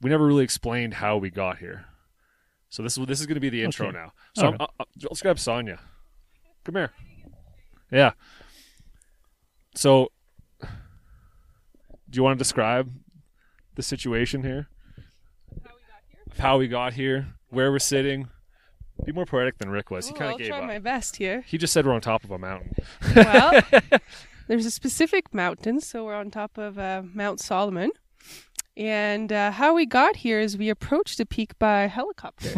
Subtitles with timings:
[0.00, 1.86] we never really explained how we got here.
[2.68, 3.96] So this is this is going to be the intro Okay.
[3.96, 4.12] now.
[4.34, 4.60] So All right.
[4.60, 5.80] uh, uh, let's grab Sonia.
[6.64, 6.92] Come here.
[7.90, 8.12] Yeah.
[9.74, 10.10] So,
[10.60, 10.68] do
[12.12, 12.92] you want to describe
[13.74, 14.68] the situation here?
[16.30, 18.28] Of how we got here, where we're sitting.
[19.04, 20.06] Be more poetic than Rick was.
[20.08, 20.66] He Ooh, kind I'll of gave try up.
[20.66, 21.42] my best here.
[21.46, 22.74] He just said we're on top of a mountain.
[23.16, 23.62] Well,
[24.46, 27.90] there's a specific mountain, so we're on top of uh, Mount Solomon.
[28.80, 32.48] And uh, how we got here is we approached the peak by helicopter,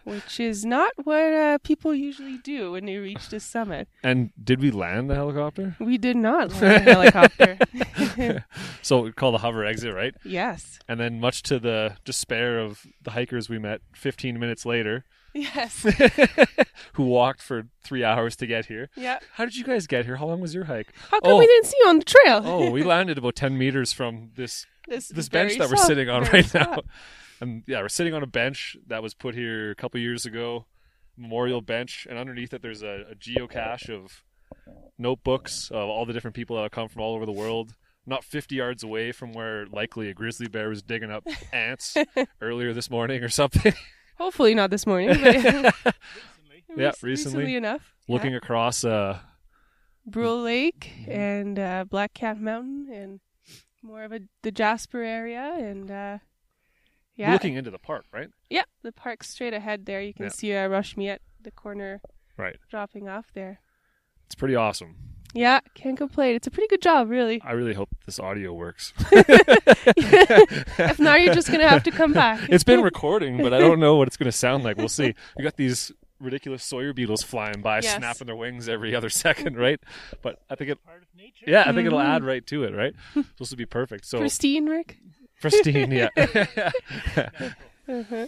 [0.04, 3.86] which is not what uh, people usually do when they reach the summit.
[4.02, 5.76] And did we land the helicopter?
[5.78, 7.58] We did not land the helicopter.
[8.82, 10.14] So we call the hover exit, right?
[10.24, 10.78] yes.
[10.88, 15.82] And then, much to the despair of the hikers we met 15 minutes later, Yes.
[16.94, 18.88] who walked for three hours to get here.
[18.96, 19.18] Yeah.
[19.32, 20.16] How did you guys get here?
[20.16, 20.92] How long was your hike?
[21.10, 21.38] How come Oh.
[21.38, 22.40] we didn't see you on the trail?
[22.44, 26.08] Oh, we landed about 10 meters from this this this bench that we're soft- sitting
[26.08, 26.82] on right now.
[27.40, 30.66] And yeah, we're sitting on a bench that was put here a couple years ago,
[31.16, 34.22] memorial bench, and underneath it there's a, a geocache of
[34.98, 37.74] notebooks of all the different people that have come from all over the world.
[38.06, 41.96] Not 50 yards away from where likely a grizzly bear was digging up ants
[42.40, 43.72] earlier this morning or something.
[44.18, 45.08] Hopefully not this morning.
[45.08, 47.04] But Yeah, rec- recently.
[47.04, 47.94] recently enough.
[48.08, 48.38] Looking yeah.
[48.38, 49.18] across uh,
[50.06, 51.10] Brule Lake Mm-hmm.
[51.12, 53.20] and uh, Black Cat Mountain and
[53.82, 56.18] more of a the Jasper area and uh,
[57.16, 58.28] yeah, looking into the park, right?
[58.50, 60.00] yeah, the park straight ahead there.
[60.00, 60.30] You can Yeah.
[60.30, 62.00] see uh, Roche Miette at the corner
[62.36, 62.56] Right.
[62.70, 63.60] dropping off there.
[64.26, 64.96] It's pretty awesome.
[65.34, 66.36] Yeah, can't complain.
[66.36, 67.42] It's a pretty good job, really.
[67.44, 68.92] I really hope this audio works.
[69.10, 72.40] if not, you're just gonna have to come back.
[72.48, 74.76] it's been recording, but I don't know what it's going to sound like.
[74.76, 75.14] We'll see.
[75.36, 75.90] We got these
[76.20, 77.96] ridiculous Sawyer beetles flying by, Yes.
[77.96, 79.80] snapping their wings every other second, right?
[80.22, 80.78] But I think it,
[81.46, 82.14] yeah, I think it'll Mhm.
[82.14, 82.94] add right to it, right?
[83.14, 84.06] Supposed to be perfect.
[84.06, 84.98] So Pristine, Rick.
[85.40, 86.08] pristine, yeah.
[87.86, 88.26] Uh-huh.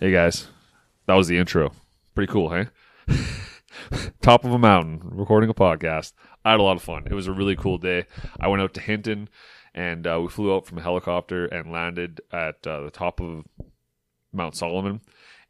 [0.00, 0.48] Hey guys,
[1.04, 1.72] that was the intro.
[2.14, 2.68] Pretty cool, hey?
[4.22, 6.14] Top of a mountain, recording a podcast.
[6.42, 7.06] I had a lot of fun.
[7.10, 8.06] It was a really cool day.
[8.40, 9.28] I went out to Hinton,
[9.74, 13.44] and uh, we flew out from a helicopter and landed at uh, the top of
[14.32, 15.02] Mount Solomon.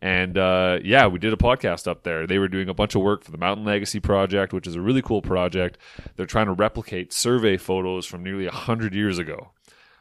[0.03, 2.27] And uh, yeah, we did a podcast up there.
[2.27, 4.81] They were doing a bunch of work for the Mountain Legacy Project, which is a
[4.81, 5.79] really cool project.
[6.17, 9.53] They're trying to replicate survey photos from nearly 100 years ago.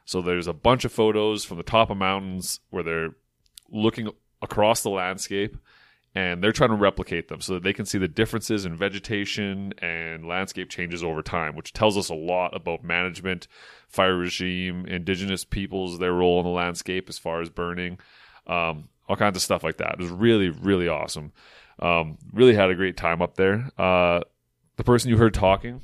[0.05, 3.11] So there's a bunch of photos from the top of mountains where they're
[3.71, 4.09] looking
[4.41, 5.57] across the landscape
[6.15, 9.73] and they're trying to replicate them so that they can see the differences in vegetation
[9.79, 13.47] and landscape changes over time, which tells us a lot about management,
[13.87, 17.99] fire regime, indigenous peoples, their role in the landscape as far as burning,
[18.47, 19.93] um, all kinds of stuff like that.
[19.93, 21.31] It was really, really awesome.
[21.79, 23.71] Um, really had a great time up there.
[23.77, 24.21] Uh,
[24.77, 25.79] the person you heard talking,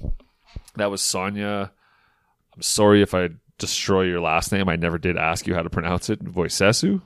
[0.75, 1.72] that was Sonia.
[2.55, 3.29] I'm sorry if I
[3.59, 4.69] destroy your last name.
[4.69, 6.23] I never did ask you how to pronounce it.
[6.23, 7.01] Voicesu.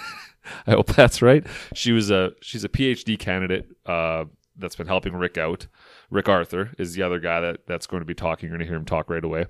[0.66, 1.46] I hope that's right.
[1.74, 4.24] She was a she's a PhD candidate uh,
[4.56, 5.66] that's been helping Rick out.
[6.10, 8.48] Rick Arthur is the other guy that that's going to be talking.
[8.48, 9.46] You're going to hear him talk right away.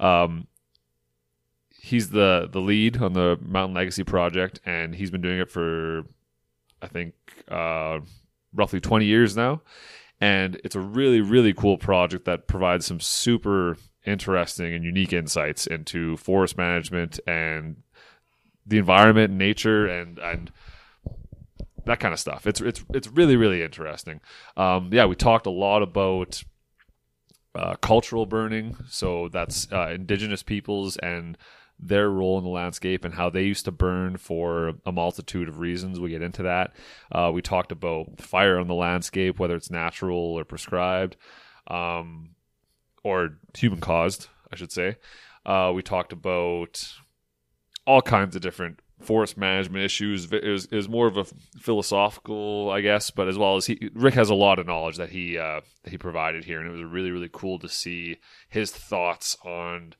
[0.00, 0.46] Um,
[1.70, 6.02] he's the the lead on the Mountain Legacy project, and he's been doing it for
[6.80, 7.14] I think
[7.48, 8.00] uh,
[8.52, 9.62] roughly 20 years now.
[10.20, 15.66] And it's a really really cool project that provides some super interesting and unique insights
[15.66, 17.76] into forest management and
[18.66, 20.52] the environment and nature and and
[21.84, 22.46] that kind of stuff.
[22.46, 24.20] It's it's it's really really interesting.
[24.56, 26.42] Um, yeah, we talked a lot about
[27.54, 31.36] uh, cultural burning, so that's uh, indigenous peoples and
[31.78, 35.58] their role in the landscape and how they used to burn for a multitude of
[35.58, 35.98] reasons.
[35.98, 36.72] We get into that.
[37.10, 41.16] Uh, we talked about fire on the landscape, whether it's natural or prescribed,
[41.66, 42.30] um,
[43.02, 44.96] or human caused, I should say.
[45.44, 46.86] Uh, we talked about
[47.86, 50.32] all kinds of different forest management issues.
[50.32, 51.24] It was, it was more of a
[51.58, 55.10] philosophical, I guess, but as well as he, Rick has a lot of knowledge that
[55.10, 58.18] he uh, that he provided here, and it was really really cool to see
[58.48, 59.94] his thoughts on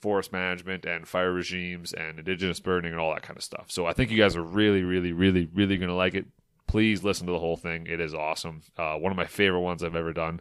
[0.00, 3.66] forest management and fire regimes and indigenous burning and all that kind of stuff.
[3.68, 6.26] So I think you guys are really really really really going to like it.
[6.66, 7.86] Please listen to the whole thing.
[7.86, 8.60] It is awesome.
[8.76, 10.40] Uh, one of my favorite ones I've ever done.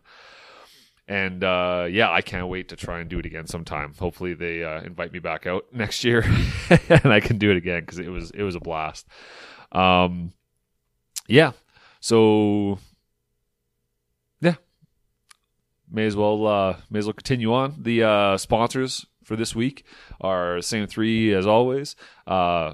[1.08, 3.94] And uh, yeah, I can't wait to try and do it again sometime.
[3.98, 6.24] Hopefully, they uh, invite me back out next year,
[6.90, 9.08] and I can do it again because it was it was a blast.
[9.72, 10.34] Um,
[11.28, 11.52] yeah.
[12.02, 12.80] So
[14.42, 14.56] yeah,
[15.90, 17.76] may as well uh, may as well continue on.
[17.82, 19.86] The uh, sponsors for this week
[20.20, 21.96] are same three as always.
[22.26, 22.74] Uh,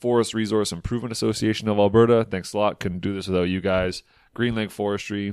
[0.00, 2.26] Forest Resource Improvement Association of Alberta.
[2.28, 2.80] Thanks a lot.
[2.80, 4.02] Couldn't do this without you guys.
[4.34, 5.32] Green Lake Forestry,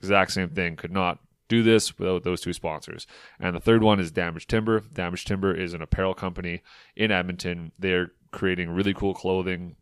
[0.00, 0.76] exact same thing.
[0.76, 3.06] Could not do this without those two sponsors.
[3.38, 4.80] And the third one is Damage Timber.
[4.80, 6.62] Damage Timber is an apparel company
[6.96, 7.72] in Edmonton.
[7.78, 9.76] They're creating really cool clothing,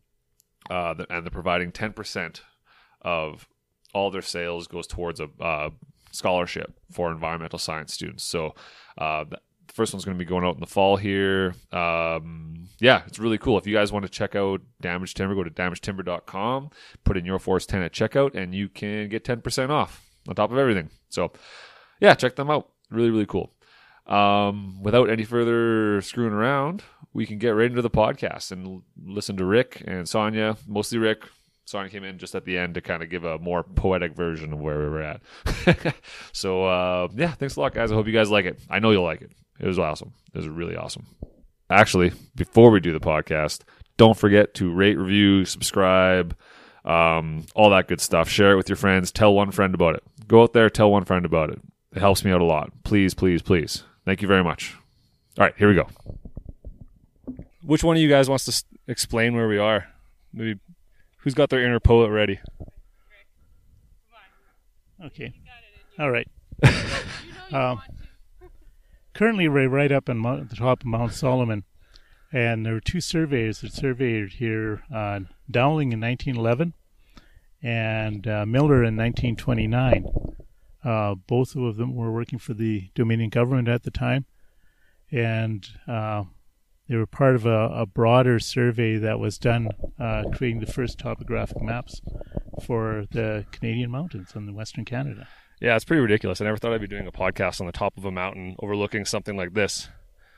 [0.70, 2.40] uh, and they're providing 10%
[3.02, 3.48] of
[3.94, 5.70] all their sales goes towards a uh,
[6.12, 8.24] scholarship for environmental science students.
[8.24, 8.54] So
[8.98, 9.38] uh, the
[9.68, 11.54] first one's going to be going out in the fall here.
[11.72, 13.58] Um, yeah, it's really cool.
[13.58, 16.70] If you guys want to check out Damage Timber, go to damagetimber.com,
[17.04, 20.52] put in your Force 10 at checkout, and you can get 10% off on top
[20.52, 20.90] of everything.
[21.08, 21.32] So
[22.00, 22.68] yeah, check them out.
[22.90, 23.52] Really, really cool.
[24.06, 26.82] Um, without any further screwing around,
[27.12, 31.24] we can get right into the podcast and listen to Rick and Sonia, mostly Rick.
[31.64, 34.52] Sonia came in just at the end to kind of give a more poetic version
[34.52, 35.20] of where we were at.
[36.32, 37.92] so, uh, yeah, thanks a lot, guys.
[37.92, 38.60] I hope you guys like it.
[38.68, 39.30] I know you'll like it.
[39.60, 40.12] It was awesome.
[40.34, 41.06] It was really awesome.
[41.70, 43.60] Actually, before we do the podcast,
[43.96, 46.36] don't forget to rate, review, subscribe,
[46.84, 48.28] um, all that good stuff.
[48.28, 49.10] Share it with your friends.
[49.12, 50.02] Tell one friend about it.
[50.26, 51.60] Go out there, tell one friend about it.
[51.94, 52.72] It helps me out a lot.
[52.84, 53.84] Please, please, please.
[54.04, 54.74] Thank you very much.
[55.38, 55.88] All right, here we go.
[57.62, 59.86] Which one of you guys wants to s- explain where we are?
[60.32, 60.58] Maybe
[61.18, 62.40] who's got their inner poet ready?
[65.04, 65.32] Okay.
[65.98, 66.28] All right.
[67.52, 67.80] um,
[69.14, 71.64] currently, we're right up on Mount, the top of Mount Solomon,
[72.32, 75.20] and there were two surveyors that surveyed here: uh,
[75.50, 76.74] Dowling in 1911
[77.62, 80.06] and uh, Miller in 1929.
[80.84, 84.24] Uh, both of them were working for the Dominion government at the time,
[85.12, 86.24] and uh,
[86.88, 89.68] they were part of a, a, broader survey that was done,
[90.00, 92.00] uh, creating the first topographic maps
[92.64, 95.28] for the Canadian mountains in Western Canada.
[95.60, 96.40] Yeah, it's pretty ridiculous.
[96.40, 99.04] I never thought I'd be doing a podcast on the top of a mountain overlooking
[99.04, 99.88] something like this.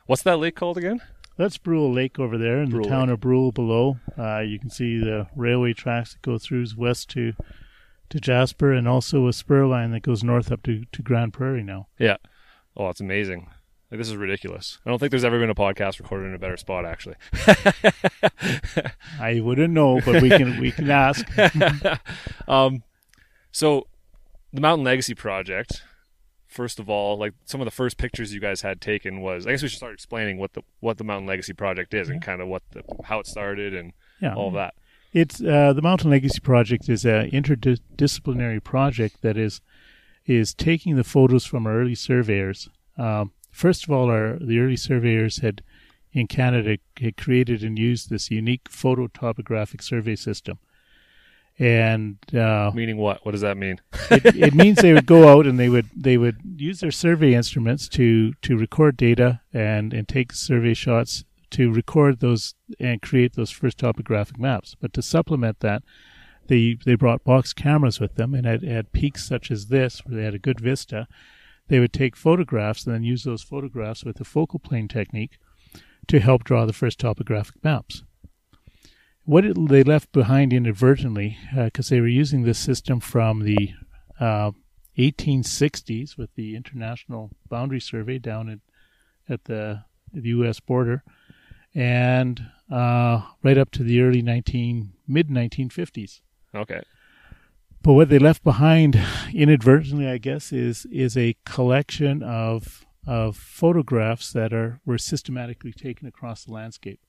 [0.05, 1.01] What's that lake called again?
[1.37, 3.15] That's Brule Lake over there in Brule the town Lake.
[3.15, 3.99] of Brule below.
[4.17, 7.33] Uh, you can see the railway tracks that go through west to
[8.11, 11.65] to Jasper and also a spur line that goes north up to, to Grande Prairie
[11.65, 11.89] now.
[11.99, 12.19] Yeah.
[12.77, 13.49] Oh, it's amazing.
[13.91, 14.79] Like, this is ridiculous.
[14.85, 17.17] I don't think there's ever been a podcast recorded in a better spot, actually.
[19.21, 21.27] I wouldn't know, but we can we can ask.
[22.49, 22.83] um,
[23.53, 23.87] so
[24.53, 25.83] the Mountain Legacy Project.
[26.55, 29.51] First of all, like some of the first pictures you guys had taken was, I
[29.51, 32.15] guess we should start explaining what the what the Mountain Legacy Project is yeah.
[32.15, 34.35] and kind of what the how it started and yeah.
[34.37, 34.75] all that.
[35.13, 39.61] It's uh, the Mountain Legacy Project is an interdisciplinary project that is
[40.27, 42.69] is taking the photos from our early surveyors.
[42.97, 45.61] Um, first of all, our the early surveyors had
[46.13, 50.61] in Canada had created and used this unique phototopographic survey system.
[51.59, 53.25] And uh, meaning what?
[53.25, 53.81] What does that mean?
[54.11, 57.35] it, it, means they would go out and they would they would use their survey
[57.35, 63.35] instruments to to record data and and take survey shots to record those and create
[63.35, 64.75] those first topographic maps.
[64.81, 65.85] But to supplement that,
[66.49, 70.17] they they brought box cameras with them, and at, at peaks such as this, where
[70.17, 71.07] they had a good vista,
[71.69, 75.39] they would take photographs and then use those photographs with the focal plane technique
[76.09, 78.04] to help draw the first topographic maps.
[79.25, 83.71] What it, they left behind inadvertently, because uh, they were using this system from the
[84.21, 84.53] uh,
[84.99, 88.59] 1860s with the International Boundary Survey down at,
[89.29, 90.61] at the, the U.S.
[90.61, 91.03] border,
[91.75, 96.21] and uh, right up to the early 19 mid 1950s.
[96.55, 96.83] Okay.
[97.83, 99.01] But what they left behind,
[99.35, 106.07] inadvertently, I guess, is is a collection of of photographs that are were systematically taken
[106.07, 107.01] across the landscape.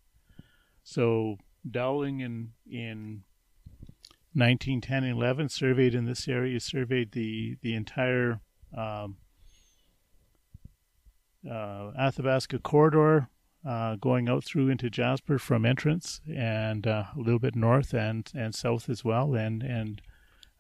[0.84, 1.38] So
[1.70, 3.24] Dowling in in
[4.34, 8.42] 1910 and 11 surveyed in this area, surveyed the the entire
[8.78, 9.18] um,
[11.50, 13.30] uh, Athabasca corridor
[13.66, 18.30] uh, going out through into Jasper from entrance and uh, a little bit north and,
[18.36, 19.34] and south as well.
[19.34, 20.02] And and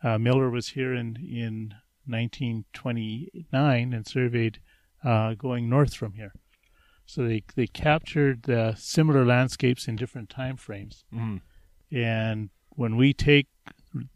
[0.03, 1.75] uh, Miller was here in in
[2.07, 4.59] 1929 and surveyed
[5.03, 6.33] uh, going north from here.
[7.05, 8.45] So they they captured
[8.77, 11.05] similar landscapes in different time frames.
[11.13, 11.37] Mm-hmm.
[11.95, 13.47] And when we take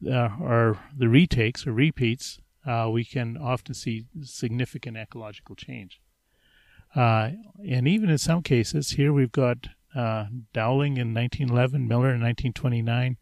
[0.06, 6.02] uh, our the retakes or repeats, uh, we can often see significant ecological change.
[6.96, 7.32] Uh,
[7.68, 13.18] and even in some cases, here we've got uh, Dowling in 1911, Miller in 1929.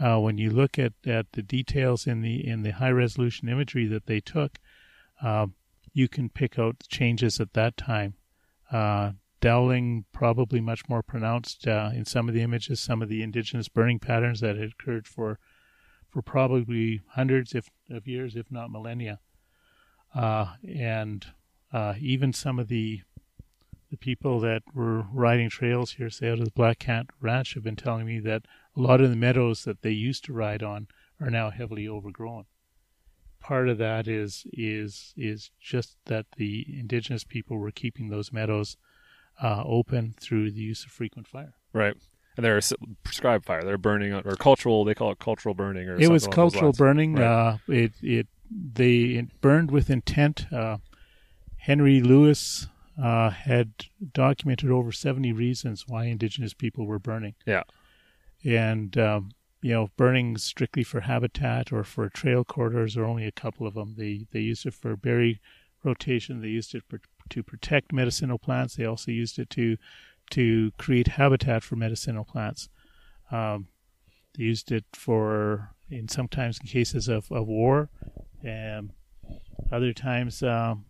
[0.00, 3.86] Uh, when you look at, at the details in the in the high resolution imagery
[3.86, 4.58] that they took,
[5.22, 5.46] uh,
[5.92, 8.14] you can pick out changes at that time.
[8.70, 13.22] Uh, Dowling probably much more pronounced uh, in some of the images, some of the
[13.22, 15.38] indigenous burning patterns that had occurred for
[16.08, 19.20] for probably hundreds if, of years, if not millennia.
[20.14, 21.26] Uh, and
[21.72, 23.02] uh, even some of the
[23.90, 27.62] the people that were riding trails here, say out of the Black Cat Ranch, have
[27.62, 28.42] been telling me that
[28.76, 30.88] a lot of the meadows that they used to ride on
[31.20, 32.44] are now heavily overgrown.
[33.40, 38.76] Part of that is is is just that the indigenous people were keeping those meadows
[39.42, 41.54] uh, open through the use of frequent fire.
[41.72, 41.94] Right.
[42.36, 42.60] And they're
[43.04, 43.62] prescribed fire.
[43.62, 44.84] They're burning or cultural.
[44.84, 45.88] They call it cultural burning.
[45.88, 47.14] Or It was cultural burning.
[47.14, 47.24] Right.
[47.24, 50.46] Uh, it it they it burned with intent.
[50.52, 50.78] Uh,
[51.58, 52.68] Henry Lewis
[53.02, 53.72] uh, had
[54.12, 57.34] documented over seventy reasons why indigenous people were burning.
[57.46, 57.62] Yeah.
[58.44, 59.30] and um,
[59.60, 63.74] you know, burning strictly for habitat or for trail corridors are only a couple of
[63.74, 63.94] them.
[63.96, 65.40] They they used it for berry
[65.84, 66.40] rotation.
[66.40, 67.00] They used it for,
[67.30, 68.76] to protect medicinal plants.
[68.76, 69.76] They also used it to
[70.30, 72.68] to create habitat for medicinal plants.
[73.30, 73.68] Um,
[74.36, 77.90] they used it for, in sometimes in cases of, of war,
[78.44, 78.92] and
[79.72, 80.84] other times um,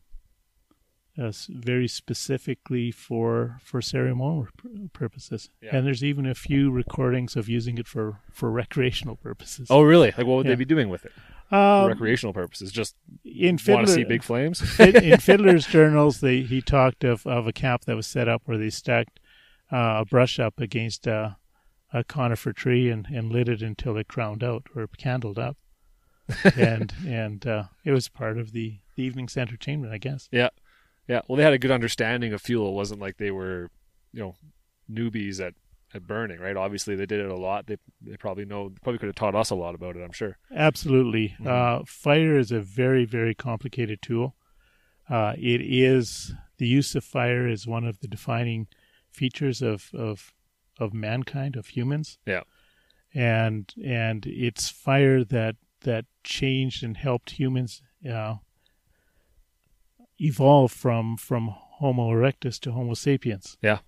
[1.19, 4.49] uh, very specifically for for ceremonial
[4.93, 5.51] purposes.
[5.61, 5.77] Yeah.
[5.77, 9.69] And there's even a few recordings of using it for, for recreational purposes.
[9.71, 10.09] Oh, really?
[10.17, 10.53] Like, what would Yeah.
[10.53, 11.13] they be doing with it?
[11.51, 12.71] Um, recreational purposes.
[12.71, 12.95] Just
[13.25, 14.61] in want to see big flames?
[14.81, 18.43] in, in Fidler's journals, they, he talked of, of a camp that was set up
[18.45, 19.19] where they stacked
[19.73, 21.37] uh, a brush up against a,
[21.93, 25.57] a conifer tree and, and lit it until it crowned out or candled up.
[26.57, 30.29] and and uh, it was part of the, the evening's entertainment, I guess.
[30.31, 30.51] Yeah.
[31.09, 31.23] Yeah.
[31.27, 32.69] Well, they had a good understanding of fuel.
[32.69, 33.71] It wasn't like they were,
[34.13, 34.35] you know,
[34.91, 35.55] newbies at,
[35.95, 36.57] at burning, right?
[36.57, 37.67] Obviously, they did it a lot.
[37.67, 40.37] They they probably know, probably could have taught us a lot about it, I'm sure.
[40.55, 41.35] Absolutely.
[41.41, 41.47] Mhm.
[41.47, 44.37] Uh, fire is a very, very complicated tool.
[45.09, 48.67] Uh, it is the use of fire is one of the defining
[49.11, 50.35] features of, of
[50.79, 52.19] of mankind, of humans.
[52.27, 52.43] Yeah.
[53.15, 58.35] And and it's fire that that changed and helped humans uh,
[60.21, 63.57] evolve from from Homo erectus to Homo sapiens.
[63.63, 63.79] Yeah.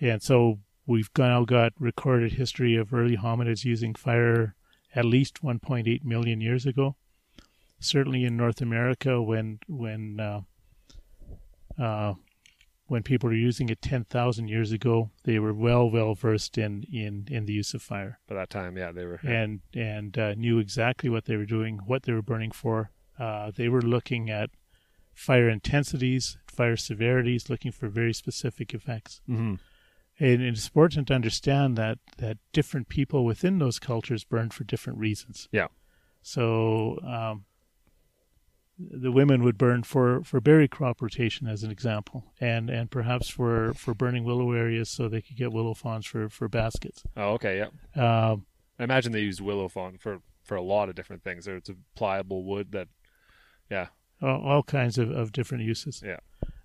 [0.00, 4.54] And so we've now got recorded history of early hominids using fire
[4.94, 6.96] at least 1.8 million years ago.
[7.80, 10.40] Certainly in North America, when when uh,
[11.80, 12.14] uh,
[12.86, 17.28] when people were using it 10,000 years ago, they were well well versed in, in,
[17.30, 19.20] in the use of fire By that time, yeah, they were.
[19.22, 22.90] and and uh, knew exactly what they were doing, what they were burning for.
[23.18, 24.50] Uh, they were looking at
[25.18, 29.20] fire intensities, fire severities, looking for very specific effects.
[29.26, 29.54] hmm
[30.20, 34.98] And it's important to understand that that different people within those cultures burned for different
[34.98, 35.48] reasons.
[35.52, 35.68] Yeah.
[36.22, 37.44] So um,
[38.78, 43.28] the women would burn for, for berry crop rotation, as an example, and and perhaps
[43.28, 47.02] for, for burning willow areas so they could get willow fawns for for baskets.
[47.16, 47.70] Oh, okay, yeah.
[47.96, 48.46] Um,
[48.78, 51.48] I imagine they used willow fawn for, for a lot of different things.
[51.48, 52.88] It's a pliable wood that,
[53.68, 53.88] yeah,
[54.22, 56.02] all, kinds of, of different uses.
[56.04, 56.18] Yeah.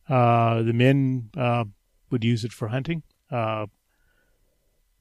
[0.10, 1.66] Uh, the men uh,
[2.10, 3.04] would use it for hunting.
[3.32, 3.68] Uh,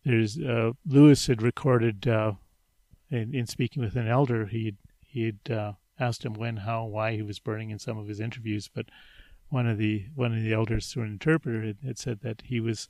[0.05, 2.33] there's uh, Lewis had recorded uh,
[3.11, 4.47] in, in speaking with an elder.
[4.47, 8.21] He'd he'd uh, asked him when, how, why he was burning in some of his
[8.21, 8.87] interviews, but
[9.49, 12.61] one of the one of the elders through an interpreter had, had said that he
[12.61, 12.89] was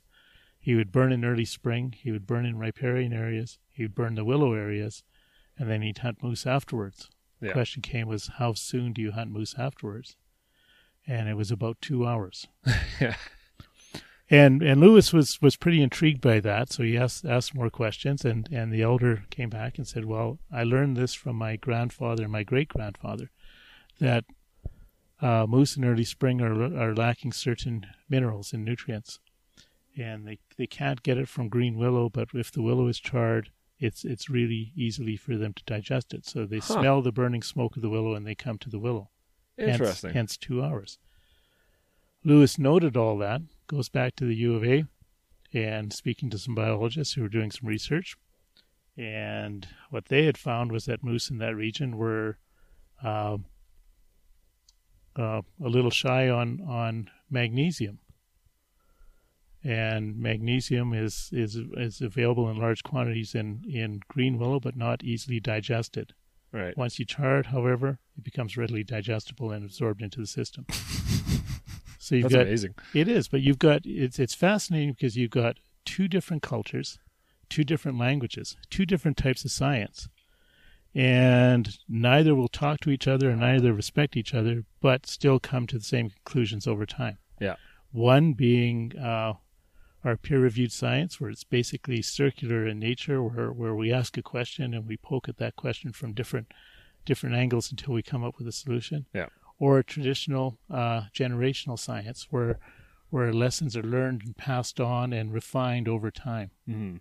[0.59, 1.93] he would burn in early spring.
[1.97, 3.59] He would burn in riparian areas.
[3.71, 5.03] He would burn the willow areas,
[5.57, 7.09] and then he'd hunt moose afterwards
[7.43, 7.51] yeah.
[7.53, 10.15] question came was how soon do you hunt moose afterwards
[11.07, 12.47] and it was about two hours
[13.01, 13.15] Yeah.
[14.29, 18.23] and and lewis was was pretty intrigued by that so he asked asked more questions
[18.25, 22.23] and and the elder came back and said well i learned this from my grandfather
[22.23, 23.29] and my great grandfather
[23.99, 24.25] that
[25.21, 29.19] uh, moose in early spring are are lacking certain minerals and nutrients
[29.97, 33.49] and they they can't get it from green willow but if the willow is charred
[33.83, 36.25] it's it's really easily for them to digest it.
[36.25, 36.79] So they Huh.
[36.81, 39.09] smell the burning smoke of the willow and they come to the willow.
[39.57, 40.13] Hence- Interesting.
[40.13, 40.97] Hence, two hours.
[42.23, 43.41] Lewis noted all that.
[43.67, 44.85] Goes back to the U of A,
[45.53, 48.15] and speaking to some biologists who were doing some research,
[48.97, 52.37] and what they had found was that moose in that region were
[53.03, 53.37] uh,
[55.15, 57.99] uh, a little shy on on magnesium.
[59.63, 65.03] And magnesium is, is is available in large quantities in, in green willow, but not
[65.03, 66.13] easily digested.
[66.51, 66.77] Right.
[66.77, 70.65] Once you char it, however, it becomes readily digestible and absorbed into the system.
[71.97, 72.75] so you've That's got amazing.
[72.93, 76.99] it is, but you've got it's it's fascinating because you've got two different cultures,
[77.49, 80.09] two different languages, two different types of science.
[80.95, 85.65] And neither will talk to each other and neither respect each other, but still come
[85.67, 87.17] to the same conclusions over time.
[87.41, 87.55] Yeah.
[87.91, 89.33] One being uh,
[90.03, 94.73] our peer-reviewed science, where it's basically circular in nature, where where we ask a question
[94.73, 96.51] and we poke at that question from different
[97.05, 99.05] different angles until we come up with a solution.
[99.13, 99.27] Yeah.
[99.59, 102.59] Or traditional uh, generational science, where
[103.09, 106.51] where lessons are learned and passed on and refined over time.
[106.67, 106.97] Mm-hmm.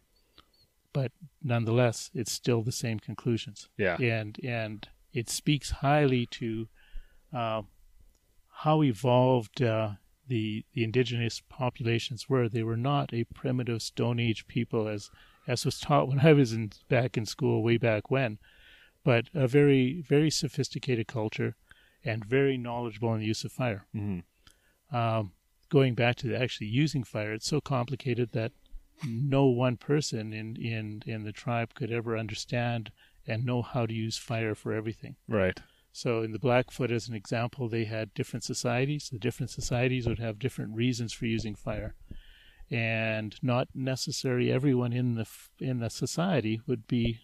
[0.93, 1.11] But
[1.43, 3.97] nonetheless, it's still the same conclusions Yeah.
[3.97, 6.69] and and it speaks highly to
[7.33, 7.63] uh,
[8.63, 9.93] how evolved uh,
[10.33, 12.49] the the indigenous populations were.
[12.49, 15.11] They were not a primitive Stone Age people, as
[15.47, 18.39] as was taught when I was in back in school way back when,
[19.05, 21.55] but a very very sophisticated culture
[22.03, 23.85] and very knowledgeable in the use of fire.
[23.95, 24.97] Mm-hmm.
[24.97, 25.33] Um,
[25.69, 28.53] going back to actually using fire, it's so complicated that
[29.07, 32.91] no one person in, in, in the tribe could ever understand
[33.27, 35.17] and know how to use fire for everything.
[35.29, 35.61] Right.
[35.95, 39.11] So, in the Blackfoot, as an example, they had different societies.
[39.13, 41.95] The different societies would have different reasons for using fire,
[42.71, 45.27] and not necessarily everyone in the
[45.59, 47.21] in the society would be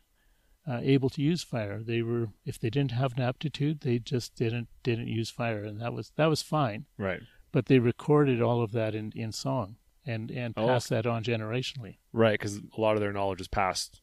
[0.68, 1.82] uh, able to use fire.
[1.82, 5.80] They were, if they didn't have an aptitude, they just didn't didn't use fire, and
[5.80, 7.22] that was that was fine Right.
[7.52, 10.66] but they recorded all of that in, in song and, and Oh.
[10.66, 11.96] passed that on generationally.
[12.12, 12.32] Right.
[12.38, 14.02] Because a lot of their knowledge is passed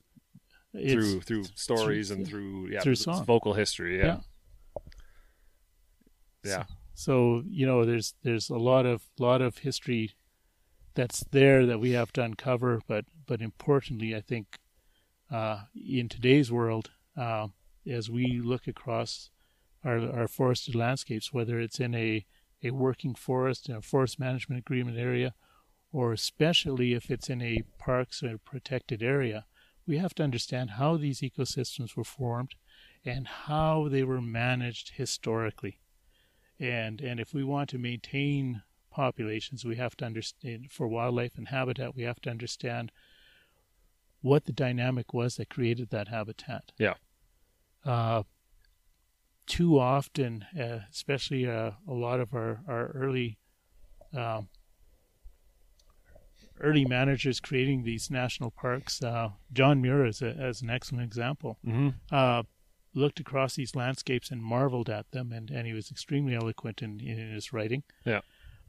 [0.74, 3.24] It's, through through stories and through yeah through song.
[3.26, 4.00] vocal history.
[4.00, 4.06] Yeah.
[4.06, 4.20] Yeah.
[6.94, 10.12] So you know, there's there's a lot of lot of history
[10.94, 14.60] that's there that we have to uncover, but but importantly, I think
[15.32, 17.48] uh, in today's world, uh,
[17.86, 19.30] as we look across
[19.84, 22.26] our our forested landscapes, whether it's in a
[22.64, 25.34] a working forest in a forest management agreement area,
[25.92, 29.46] or especially if it's in a parks or a protected area,
[29.86, 32.56] we have to understand how these ecosystems were formed
[33.06, 35.80] and how they were managed historically.
[36.60, 41.50] And and if we want to maintain populations, we have to understand for wildlife and
[41.50, 42.92] habitat, we have to understand
[44.22, 46.72] what the dynamic was that created that habitat.
[46.80, 46.96] Yeah.
[47.86, 48.24] Uh,
[49.46, 53.38] too often, uh, especially uh, a lot of our our early
[54.16, 54.48] um,
[56.60, 59.04] early managers creating these national parks.
[59.04, 61.60] Uh, John Muir is a, as an excellent example.
[61.68, 62.16] Mm-hmm.
[62.98, 67.00] Looked across these landscapes and marveled at them, and, and he was extremely eloquent in,
[67.00, 67.84] in his writing.
[68.06, 68.22] Yeah.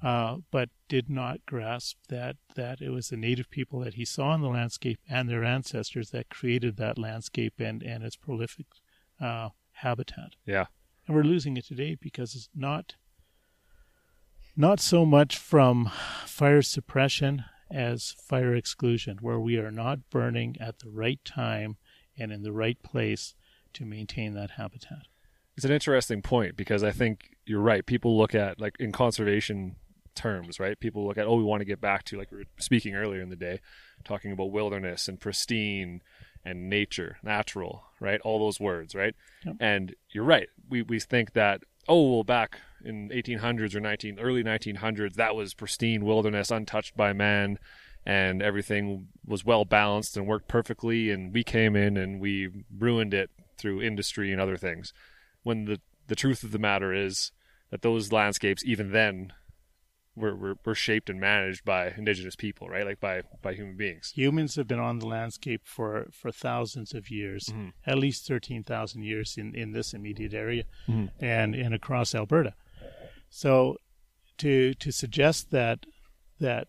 [0.03, 4.35] Uh, but did not grasp that that it was the native people that he saw
[4.35, 8.67] in the landscape and their ancestors that created that landscape and, and its prolific
[9.21, 10.33] uh, habitat.
[10.45, 10.67] Yeah.
[11.07, 12.97] And we're losing it today because it's not
[14.57, 15.91] not so much from
[16.27, 21.77] fire suppression as fire exclusion, where we are not burning at the right time
[22.19, 23.35] and in the right place
[23.77, 25.07] to maintain that habitat.
[25.57, 27.85] It's an interesting point because I think you're right.
[27.87, 29.77] People look at like in conservation
[30.15, 30.79] terms, right?
[30.79, 33.21] People look at oh, we want to get back to like we were speaking earlier
[33.21, 33.61] in the day,
[34.05, 36.03] talking about wilderness and pristine
[36.45, 38.21] and nature, natural, right?
[38.21, 39.15] All those words, right?
[39.45, 39.57] Yep.
[39.61, 40.49] And you're right.
[40.69, 45.55] We we think that oh, well, back in 1800s or 19 early 1900s, that was
[45.55, 47.59] pristine wilderness, untouched by man,
[48.05, 51.11] and everything was well balanced and worked perfectly.
[51.11, 54.93] And we came in and we ruined it through industry and other things.
[55.43, 57.33] When the the truth of the matter is
[57.71, 59.33] that those landscapes, even then,
[60.15, 62.87] were, were, were shaped and managed by indigenous people, right?
[62.87, 64.13] Like by, by human beings.
[64.15, 67.73] Humans have been on the landscape for, for thousands of years, Mhm.
[67.85, 71.11] at least 13,000 years in, in this immediate area Mhm.
[71.21, 72.55] and, and across Alberta.
[73.29, 73.79] So
[74.39, 75.87] to to suggest that
[76.39, 76.69] that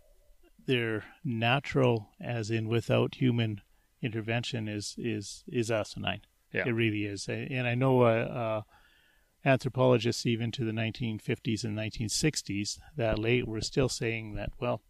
[0.65, 3.61] they're natural as in without human
[4.01, 6.21] intervention is is is asinine.
[6.53, 6.63] Yeah.
[6.65, 7.27] It really is.
[7.27, 8.61] And I know uh, uh,
[9.45, 14.81] anthropologists even to the 1950s and 1960s that late were still saying that well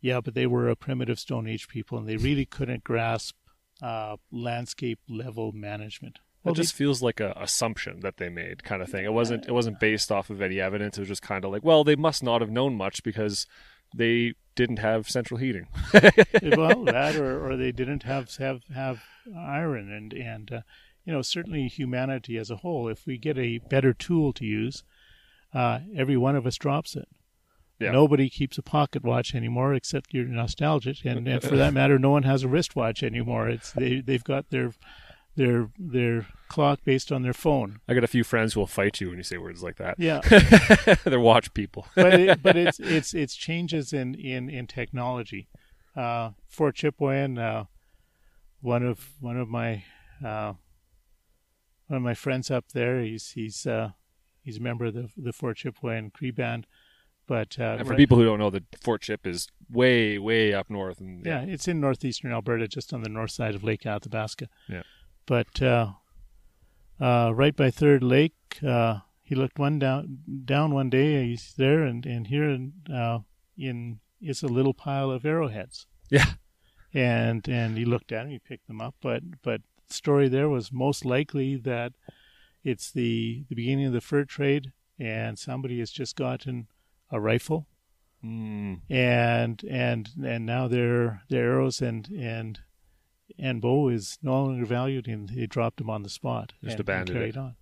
[0.00, 3.34] yeah, but they were a primitive Stone Age people, and they really couldn't grasp
[3.82, 6.18] uh, landscape level management.
[6.44, 9.04] It just feels like an assumption that they made, kind of thing.
[9.04, 9.46] It wasn't.
[9.46, 10.96] It wasn't based off of any evidence.
[10.96, 13.46] It was just kind of like, well, they must not have known much because
[13.94, 15.66] they didn't have central heating.
[15.92, 19.02] well, that or, or they didn't have have have
[19.36, 20.60] iron, and and uh,
[21.04, 22.88] you know certainly humanity as a whole.
[22.88, 24.84] If we get a better tool to use,
[25.54, 27.08] uh, every one of us drops it.
[27.78, 27.92] Yeah.
[27.92, 32.10] Nobody keeps a pocket watch anymore, except you're nostalgic, and, and for that matter, no
[32.10, 33.48] one has a wristwatch anymore.
[33.48, 34.72] It's they they've got their
[35.38, 37.80] their their clock based on their phone.
[37.88, 39.94] I got a few friends who will fight you when you say words like that.
[39.98, 40.20] Yeah,
[41.04, 41.86] They're watch people.
[41.94, 45.48] but it, but it's it's it's changes in in in technology.
[45.96, 47.64] Uh, Fort Chipewyan, uh,
[48.60, 49.84] one of one of my
[50.24, 50.54] uh,
[51.86, 53.00] one of my friends up there.
[53.00, 53.90] He's he's uh,
[54.42, 56.66] he's a member of the the Fort Chipewyan Cree band.
[57.26, 60.70] But uh, And for people who don't know, the Fort Chip is way, way up
[60.70, 64.48] north, and yeah, it's in northeastern Alberta, just on the north side of Lake Athabasca.
[64.66, 64.82] Yeah.
[65.26, 65.92] But uh,
[66.98, 71.26] uh, right by Third Lake, uh, he looked one down down one day.
[71.26, 73.18] He's there, and and here in, uh,
[73.58, 75.86] in is a little pile of arrowheads.
[76.08, 76.32] yeah,
[76.94, 80.48] and and he looked at them, he picked them up, but but the story there
[80.48, 81.92] was most likely that
[82.64, 86.68] it's the the beginning of the fur trade, and somebody has just gotten
[87.10, 87.66] a rifle,
[88.24, 92.60] mm, and and and now their their arrows and and
[93.38, 96.70] and bow is no longer valued, and they dropped them on the spot Just and,
[96.72, 97.56] and abandoned carried on.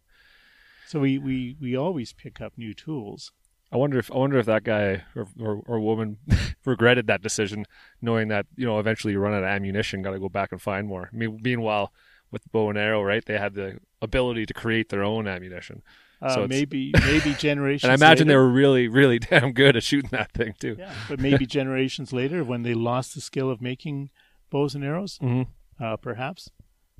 [0.86, 3.32] So we, we we always pick up new tools.
[3.76, 6.16] I wonder if I wonder if that guy or or, or woman
[6.64, 7.66] regretted that decision,
[8.00, 10.60] knowing that you know eventually you run out of ammunition, got to go back and
[10.60, 11.10] find more.
[11.12, 11.92] I mean, meanwhile,
[12.32, 15.82] with bow and arrow, right, they had the ability to create their own ammunition,
[16.22, 17.84] Uh, So maybe maybe generations.
[17.84, 20.76] and I imagine they later- were really, really damn good at shooting that thing too.
[20.78, 24.10] Yeah, but maybe generations later, when they lost the skill of making
[24.50, 25.44] bows and arrows, Mm-hmm.
[25.84, 26.50] uh, perhaps.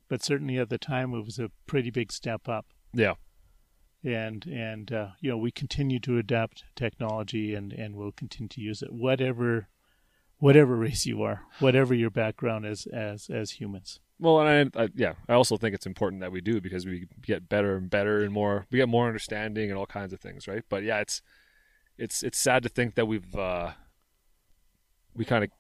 [0.09, 2.67] But certainly at the time, it was a pretty big step up.
[2.93, 3.15] Yeah,
[4.05, 8.61] And and uh, you know we continue to adapt technology and and we'll continue to
[8.61, 9.69] use it whatever
[10.39, 14.01] whatever race you are, whatever your background is as as humans.
[14.19, 17.07] Well, and I, I, yeah, I also think it's important that we do because we
[17.21, 18.67] get better and better and more.
[18.71, 20.63] We get more understanding and all kinds of things, right?
[20.69, 21.21] But yeah, it's
[21.99, 23.73] it's it's sad to think that we've uh,
[25.15, 25.51] we kind of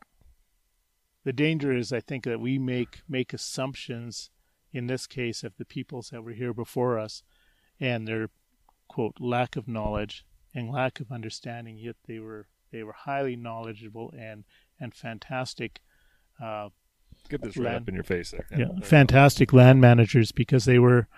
[1.24, 4.30] The danger is, I think, that we make make assumptions.
[4.72, 7.22] In this case, of the peoples that were here before us,
[7.80, 8.30] and their
[8.88, 14.12] quote lack of knowledge and lack of understanding, yet they were they were highly knowledgeable
[14.18, 14.44] and
[14.80, 15.80] and fantastic.
[16.42, 16.68] Uh,
[17.28, 18.46] get this right up in your face there.
[18.56, 21.08] yeah, fantastic land managers because they were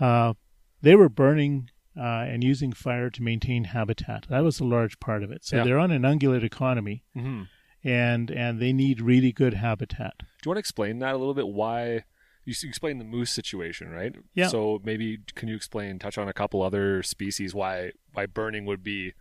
[0.00, 0.34] uh,
[0.82, 4.26] they were burning uh, and using fire to maintain habitat.
[4.28, 5.44] That was a large part of it.
[5.44, 5.64] So Yeah.
[5.64, 7.42] they're on an ungulate economy, hmm
[7.86, 10.14] and and they need really good habitat.
[10.18, 11.46] Do you want to explain that a little bit?
[11.48, 12.04] Why
[12.44, 14.14] you s- explain the moose situation, right?
[14.34, 14.48] Yeah.
[14.48, 18.82] So maybe can you explain, touch on a couple other species why why burning would
[18.82, 19.14] be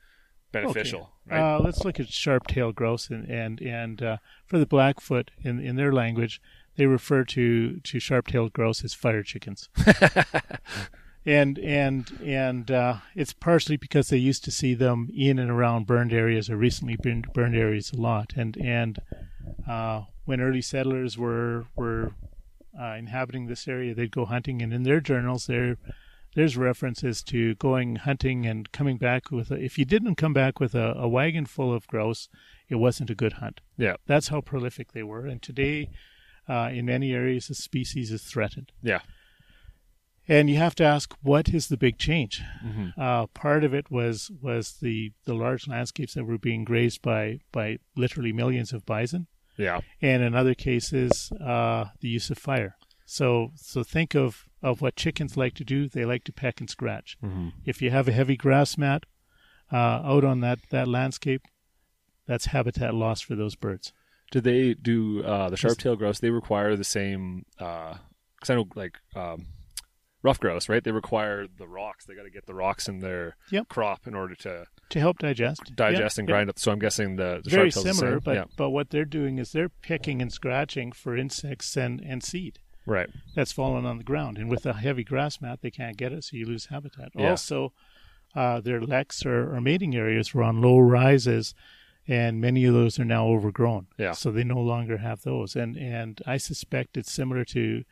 [0.51, 1.55] beneficial, right?
[1.55, 5.75] Uh, let's look at sharp-tailed grouse, and and and uh, for the Blackfoot, in in
[5.75, 6.41] their language,
[6.75, 9.69] they refer to to sharp-tailed grouse as fire chickens.
[11.25, 15.87] and and and uh, it's partially because they used to see them in and around
[15.87, 18.99] burned areas or recently burned, burned areas a lot, and and
[19.67, 22.13] uh, when early settlers were were
[22.79, 25.77] uh, inhabiting this area, they'd go hunting, and in their journals, there
[26.35, 29.51] there's references to going hunting and coming back with.
[29.51, 32.27] A, if you didn't come back with a, a wagon full of grouse,
[32.69, 33.61] it wasn't a good hunt.
[33.77, 35.89] yeah, That's how prolific they were, and today,
[36.49, 38.71] uh, in many areas, the species is threatened.
[38.81, 39.01] yeah,
[40.27, 42.41] And you have to ask, what is the big change?
[42.65, 42.93] Mhm.
[42.97, 47.41] Uh, part of it was was the, the large landscapes that were being grazed by
[47.51, 52.75] by literally millions of bison, yeah, and in other cases, uh, the use of fire.
[53.05, 55.87] So so think of of what chickens like to do.
[55.89, 57.17] They like to peck and scratch.
[57.21, 59.05] hmm If you have a heavy grass mat
[59.71, 61.41] uh, out on that that landscape,
[62.25, 63.91] that's habitat loss for those birds.
[64.31, 66.19] Do they do uh, the sharp-tailed grouse?
[66.19, 69.45] They require the same because I know like um,
[70.23, 70.83] ruffed grouse, right?
[70.83, 72.05] They require the rocks.
[72.05, 73.67] They got to get the rocks in their Yep.
[73.69, 76.59] crop in order to To help digest, digest Yeah, and grind up.
[76.59, 79.69] So I'm guessing the, the very similar, but yeah, but what they're doing is they're
[79.69, 83.09] picking and scratching for insects and, and seed right.
[83.35, 84.37] that's fallen on the ground.
[84.37, 87.09] And with a heavy grass mat, they can't get it, so you lose habitat.
[87.15, 87.31] Yeah.
[87.31, 87.73] Also,
[88.35, 91.53] uh, their leks or, or mating areas were on low rises,
[92.07, 93.87] and many of those are now overgrown.
[93.97, 94.11] Yeah.
[94.11, 95.55] So they no longer have those.
[95.55, 97.83] And and I suspect it's similar to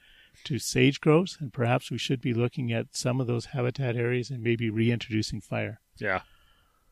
[0.45, 4.29] to sage grouse, and perhaps we should be looking at some of those habitat areas
[4.29, 5.79] and maybe reintroducing fire.
[5.97, 6.21] Yeah,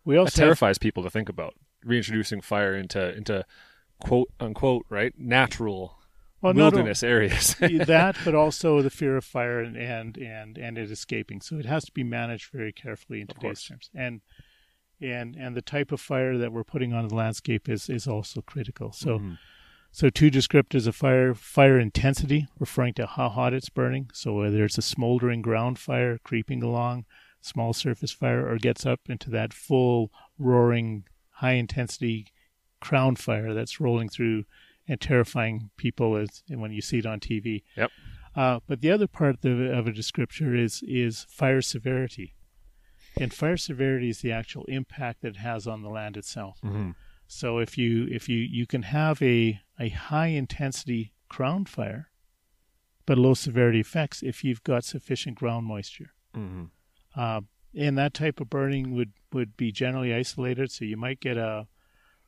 [0.06, 3.46] We that also have terrifies people to think about reintroducing fire into into
[4.00, 5.98] quote unquote right natural
[6.42, 7.56] well, wilderness areas.
[7.60, 11.42] that, but also the fear of fire and, and and and it escaping.
[11.42, 13.90] So it has to be managed very carefully in today's terms.
[13.94, 14.22] And
[15.02, 18.42] and and the type of fire that we're putting on the landscape is is also
[18.42, 18.92] critical.
[18.94, 19.38] So Mhm.
[19.92, 24.10] so two descriptors of fire: fire intensity, referring to how hot it's burning.
[24.14, 27.06] So whether it's a smoldering ground fire creeping along,
[27.42, 32.28] small surface fire, or gets up into that full roaring high intensity
[32.82, 34.46] crown fire that's rolling through
[34.88, 37.64] and terrifying people as when you see it on TV.
[37.78, 37.92] Yep.
[38.36, 42.36] Uh, but the other part of, the, of a descriptor is is fire severity,
[43.18, 46.60] and fire severity is the actual impact that it has on the land itself.
[46.64, 46.96] Mhm.
[47.28, 52.10] So if you if you you can have a a high intensity crown fire,
[53.06, 56.14] but low severity effects if you've got sufficient ground moisture.
[56.36, 56.70] Mhm.
[57.20, 57.42] Uh,
[57.76, 60.72] and that type of burning would would be generally isolated.
[60.72, 61.68] So you might get a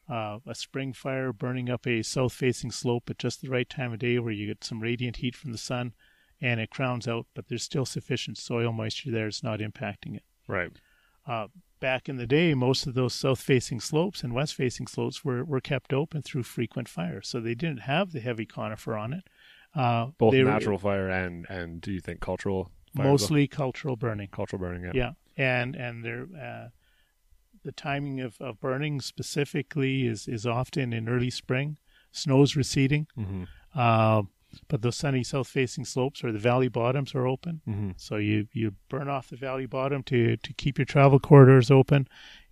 [0.10, 3.93] uh, a spring fire burning up a south facing slope at just the right time
[3.93, 5.93] of day where you get some radiant heat from the sun
[6.41, 9.27] and it crowns out, but there's still sufficient soil moisture there.
[9.27, 10.23] It's not impacting it.
[10.47, 10.71] Right.
[11.25, 11.47] Uh,
[11.80, 15.45] back in the day, most of those south facing slopes and west facing slopes were,
[15.45, 17.21] were kept open through frequent fire.
[17.21, 19.23] So they didn't have the heavy conifer on it.
[19.73, 22.71] Uh, Both they were natural fire and and do you think cultural?
[22.93, 24.27] Mostly cultural burning.
[24.32, 24.84] cultural burning.
[24.86, 24.91] Yeah.
[24.93, 25.12] Yeah,
[25.62, 26.67] and and they're uh,
[27.63, 31.77] the timing of, of burning specifically is is often in early spring.
[32.12, 33.43] Snow's receding, Mm-hmm.
[33.73, 34.23] uh,
[34.67, 37.62] but those sunny south facing slopes or the valley bottoms are open.
[37.67, 37.91] Mm-hmm.
[37.95, 42.08] So you you burn off the valley bottom to to keep your travel corridors open.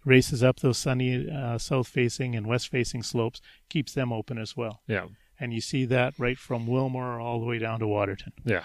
[0.06, 4.56] Races up those sunny uh, south facing and west facing slopes, keeps them open as
[4.56, 4.82] well.
[4.88, 5.08] Yeah.
[5.42, 8.64] And you see that right from Willmore all the way down to Waterton Yeah.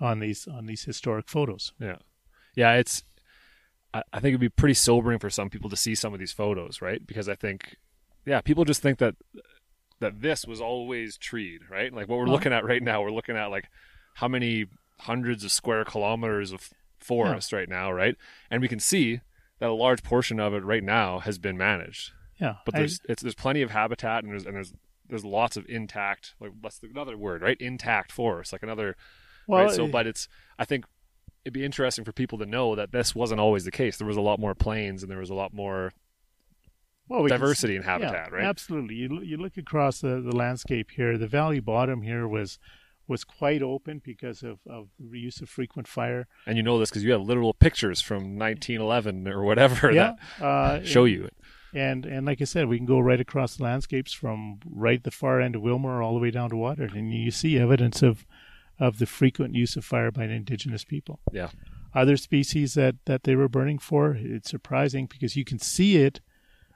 [0.00, 1.72] On these on these historic photos.
[1.78, 1.96] Yeah.
[2.54, 2.74] Yeah.
[2.74, 3.02] It's.
[3.94, 6.32] I, I think it'd be pretty sobering for some people to see some of these
[6.32, 7.04] photos, right?
[7.06, 7.76] Because I think,
[8.24, 9.14] yeah, people just think that
[10.00, 11.92] that this was always treed, right?
[11.92, 13.68] Like what we're Well- looking at right now, we're looking at like
[14.14, 14.66] how many
[15.00, 18.16] hundreds of square kilometers of forest right now, right?
[18.50, 19.20] And we can see
[19.58, 22.12] that a large portion of it right now has been managed.
[22.38, 24.74] Yeah, But I- there's it's there's plenty of habitat and there's and there's
[25.08, 28.96] there's lots of intact like what's another word right intact forest like another
[29.46, 30.28] well, right so uh, but it's
[30.58, 30.84] I think
[31.44, 34.16] it'd be interesting for people to know that this wasn't always the case there was
[34.16, 35.92] a lot more plains and there was a lot more
[37.08, 38.96] well, we can diversity in habitat yeah, right Absolutely.
[38.96, 41.16] You you look across the, the landscape here.
[41.16, 42.58] The valley bottom here was
[43.08, 46.26] was quite open because of of the use of frequent fire.
[46.46, 50.78] and you know this because you have literal pictures from 1911 or whatever yeah, uh,
[50.78, 51.34] that show you it
[51.72, 55.12] And and like I said, we can go right across the landscapes from right the
[55.12, 58.26] far end of Willmore all the way down to Waterton, and you see evidence of
[58.78, 61.18] of the frequent use of fire by indigenous people.
[61.32, 61.50] yeah
[61.94, 66.20] Other species that that they were burning for, it's surprising because you can see it.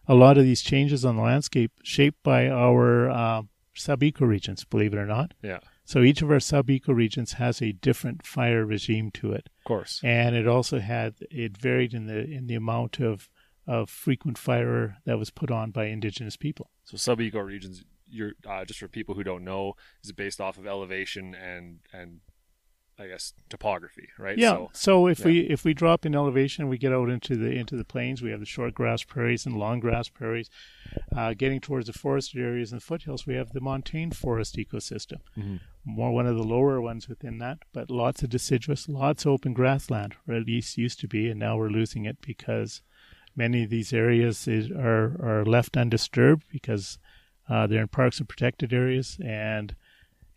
[0.06, 3.42] A lot of these changes on the landscape shaped by our uh,
[3.74, 5.34] sub ecoregions, believe it or not.
[5.42, 9.64] yeah So each of our sub ecoregions has a different fire regime to it of
[9.64, 13.28] course and it also had it varied in the in the amount of
[13.66, 16.66] of frequent fire that was put on by indigenous people.
[16.88, 17.40] so sub eco
[18.10, 21.78] you're uh, just for people who don't know is it based off of elevation and
[21.92, 22.20] and
[22.98, 24.50] I guess topography right Yeah.
[24.50, 25.26] so So, if yeah.
[25.26, 28.20] we if we drop in elevation, we get out into the into the plains.
[28.20, 30.50] We have the short grass prairies and long grass prairies.
[31.16, 35.20] Uh, getting towards the forested areas and the foothills, we have the montane forest ecosystem.
[35.34, 35.60] Mhm.
[35.82, 39.54] More one of the lower ones within that, but lots of deciduous, lots of open
[39.54, 42.82] grassland, or at least used to be, and now we're losing it because
[43.34, 46.98] many of these areas is, are are left undisturbed because
[47.50, 49.74] uh, they're in parks and protected areas and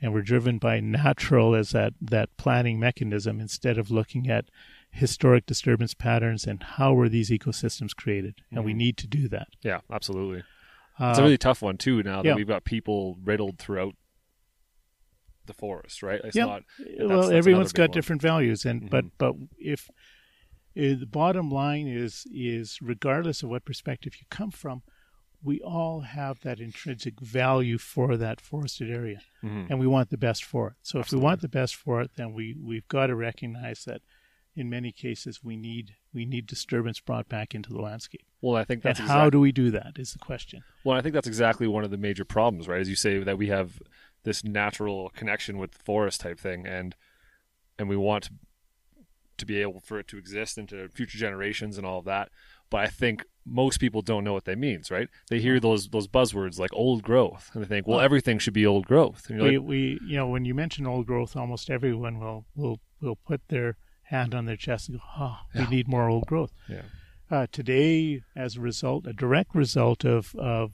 [0.02, 4.46] and we're driven by natural as that that planning mechanism instead of looking at
[4.92, 8.78] historic disturbance patterns and how were these ecosystems created and we Mhm.
[8.78, 10.44] need to do that yeah absolutely
[11.00, 12.04] uh, It's a really tough one too.
[12.04, 12.36] Now that yeah.
[12.36, 13.96] we've got people riddled throughout
[15.48, 16.22] the forest, right?
[16.24, 16.46] It's Yeah.
[16.46, 16.64] not.
[17.00, 17.92] well that's everyone's got one.
[17.92, 18.90] different values and Mhm.
[18.92, 19.94] but but if uh,
[20.96, 24.84] the bottom line is is regardless of what perspective you come from
[25.44, 29.70] we all have that intrinsic value for that forested area Mhm.
[29.70, 30.74] and we want the best for it.
[30.82, 34.02] So if we want the best for it, then we we've got to recognize that
[34.56, 38.26] in many cases we need we need disturbance brought back into the landscape.
[38.42, 40.64] Well, I think that's how exact- do we do that is the question.
[40.84, 40.98] well.
[40.98, 42.80] I think that's exactly one of the major problems, right?
[42.82, 43.82] As you say that we have
[44.24, 46.96] this natural connection with the forest type thing, and
[47.80, 48.32] and we want to,
[49.40, 52.30] to be able for it to exist into future generations and all of that.
[52.70, 55.10] But I think most people don't know what that means, right?
[55.30, 58.66] They hear those those buzzwords like old growth, and they think, well, everything should be
[58.66, 59.30] old growth.
[59.30, 63.18] We, like, we you know when you mention old growth, almost everyone will will will
[63.18, 65.62] put their hand on their chest and go, "Oh, Yeah.
[65.62, 66.84] we need more old growth." yeah,
[67.30, 70.74] Uh, today, as a result, a direct result of of,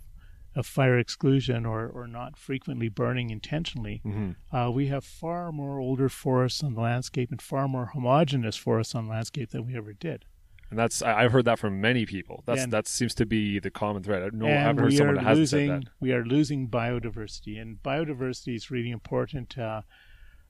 [0.55, 5.77] of fire exclusion or, or not frequently burning intentionally, hmm uh, we have far more
[5.79, 9.77] older forests on the landscape and far more homogeneous forests on the landscape than we
[9.77, 10.25] ever did.
[10.69, 12.43] And that's I- I've heard that from many people.
[12.45, 14.21] That's And- that seems to be the common thread.
[14.23, 14.45] I know.
[14.45, 15.89] I and haven't heard we someone are that hasn't losing said that.
[15.99, 19.82] we are losing biodiversity, and biodiversity is really important uh,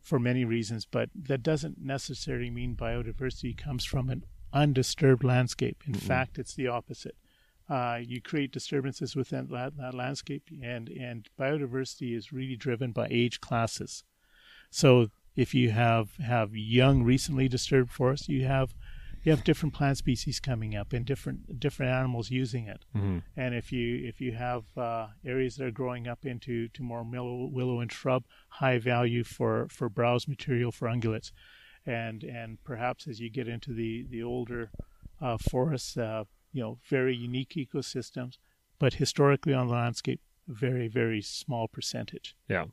[0.01, 0.85] for many reasons.
[0.85, 5.83] But that doesn't necessarily mean biodiversity comes from an undisturbed landscape.
[5.85, 6.01] In Mm-mm.
[6.01, 7.15] fact, it's the opposite.
[7.69, 13.07] Uh, you create disturbances within that, that landscape, and and biodiversity is really driven by
[13.11, 14.03] age classes.
[14.71, 18.73] So if you have have young, recently disturbed forests, you have
[19.23, 22.85] you have different plant species coming up and different different animals using it.
[22.95, 23.19] Mm-hmm.
[23.35, 27.03] And if you if you have uh, areas that are growing up into to more
[27.03, 31.31] willow, willow and shrub, high value for, for browse material for ungulates,
[31.85, 34.71] and and perhaps as you get into the the older
[35.21, 38.37] uh, forests, uh, you know, very unique ecosystems,
[38.79, 42.35] but historically on the landscape, very, very small percentage.
[42.47, 42.65] Yeah.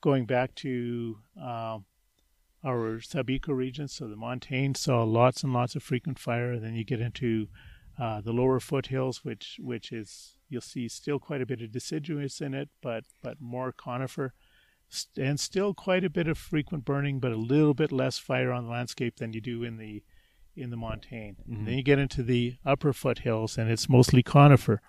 [0.00, 1.84] Going back to um,
[2.66, 6.58] our sub-eco regions, so the montane saw lots and lots of frequent fire.
[6.58, 7.48] Then you get into
[7.98, 12.40] uh, the lower foothills, which which is you'll see still quite a bit of deciduous
[12.40, 14.34] in it, but but more conifer,
[15.16, 18.64] and still quite a bit of frequent burning, but a little bit less fire on
[18.64, 20.02] the landscape than you do in the
[20.56, 21.36] in the montane.
[21.46, 24.80] Then you get into the upper foothills, and it's mostly conifer,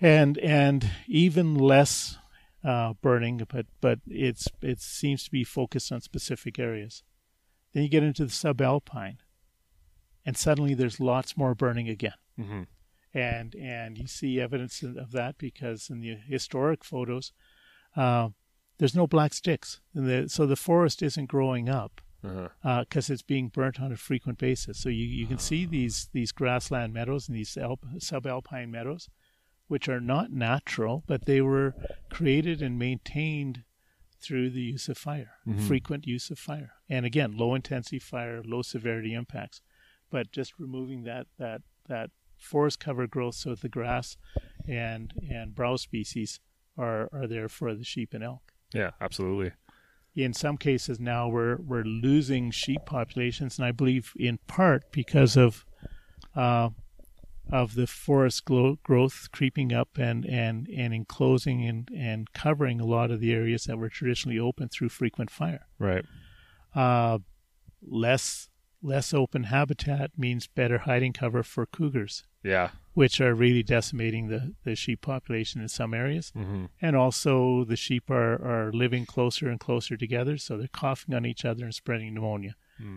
[0.00, 2.18] and and even less
[2.64, 7.02] uh, burning, but but it's it seems to be focused on specific areas.
[7.72, 9.18] Then you get into the subalpine,
[10.24, 12.62] and suddenly there's lots more burning again Mm-hmm.
[13.14, 17.32] and and you see evidence of that because in the historic photos,
[17.96, 18.28] uh,
[18.78, 22.80] there's no black sticks, and the, so the forest isn't growing up Uh-huh.
[22.84, 24.78] because it's being burnt on a frequent basis.
[24.78, 29.08] So you, you can see these these grassland meadows and these alp, subalpine meadows,
[29.68, 31.74] which are not natural, but they were
[32.10, 33.62] created and maintained
[34.20, 35.34] through the use of fire,
[35.66, 39.60] frequent use of fire, and again, low intensity fire, low severity impacts,
[40.10, 44.16] but just removing that that that forest cover growth so the grass
[44.66, 46.40] and and browse species
[46.76, 48.52] are are there for the sheep and elk.
[48.72, 49.52] Yeah, absolutely.
[50.16, 55.36] in some cases now we're we're losing sheep populations, and I believe in part because
[55.36, 55.64] of
[56.34, 56.70] uh,
[57.50, 62.84] of the forest glo- growth creeping up and and and enclosing and and covering a
[62.86, 65.66] lot of the areas that were traditionally open through frequent fire.
[65.78, 66.04] Right.
[66.74, 67.18] Uh,
[67.82, 68.48] less
[68.82, 72.70] less open habitat means better hiding cover for cougars, Yeah.
[72.94, 76.66] which are really decimating the the sheep population in some areas Mm-hmm.
[76.80, 81.26] and also the sheep are, are living closer and closer together, so they're coughing on
[81.26, 82.54] each other and spreading pneumonia.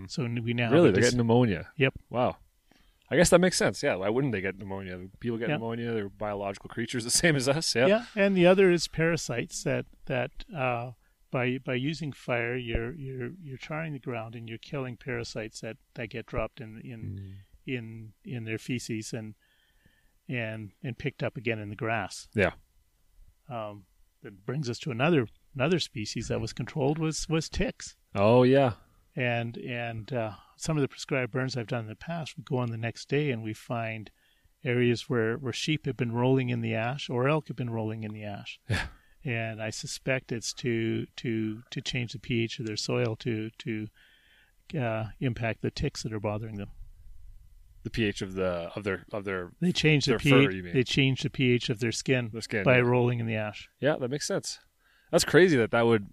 [0.08, 1.70] So we now Really, have a they dis- get pneumonia.
[1.78, 1.94] Yep.
[2.12, 2.38] Wow.
[3.12, 3.84] I guess that makes sense.
[3.84, 3.96] Yeah.
[3.96, 4.98] Why wouldn't they get pneumonia?
[5.20, 5.56] People get Yeah.
[5.58, 5.92] pneumonia.
[5.92, 7.76] They're biological creatures, the same as us.
[7.76, 7.88] Yeah.
[7.88, 10.92] yeah, and the other is parasites that that uh,
[11.30, 15.78] by by using fire, you're you're you're charring the ground and you're killing parasites that,
[15.96, 17.34] that get dropped in in Mm.
[17.78, 19.36] in in their feces and
[20.30, 22.28] and and picked up again in the grass.
[22.34, 22.52] Yeah.
[23.50, 23.84] Um,
[24.24, 27.96] that brings us to another another species that was controlled was was ticks.
[28.16, 28.74] Oh yeah.
[29.16, 32.58] and and uh, some of the prescribed burns I've done in the past, we go
[32.58, 34.12] on the next day and we find
[34.64, 38.04] areas where, where sheep have been rolling in the ash or elk have been rolling
[38.04, 38.60] in the ash.
[38.70, 38.84] Yeah.
[39.26, 43.88] And I suspect it's to to to change the pH of their soil to to
[44.80, 46.70] uh, impact the ticks that are bothering them.
[47.84, 50.56] The pH of the of their of their They change the Their fur, pH.
[50.56, 50.74] you mean.
[50.74, 52.64] They change the pH of their skin, their skin.
[52.64, 52.84] by yeah.
[52.84, 53.68] rolling in the ash.
[53.80, 54.60] Yeah, that makes sense.
[55.12, 56.08] That's crazy that that would.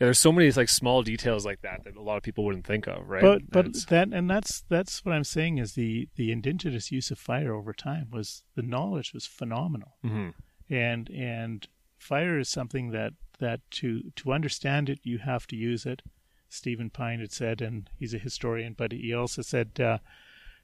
[0.00, 2.66] Yeah, there's so many like small details like that that a lot of people wouldn't
[2.66, 3.20] think of, right?
[3.22, 6.90] But And but it's- that and that's that's what I'm saying is the the indigenous
[6.90, 9.96] use of fire over time was the knowledge was phenomenal.
[10.04, 10.34] Mhm.
[10.70, 15.84] and and fire is something that that to to understand it you have to use
[15.84, 16.00] it
[16.48, 19.98] Stephen Pyne had said and he's a historian but he also said uh,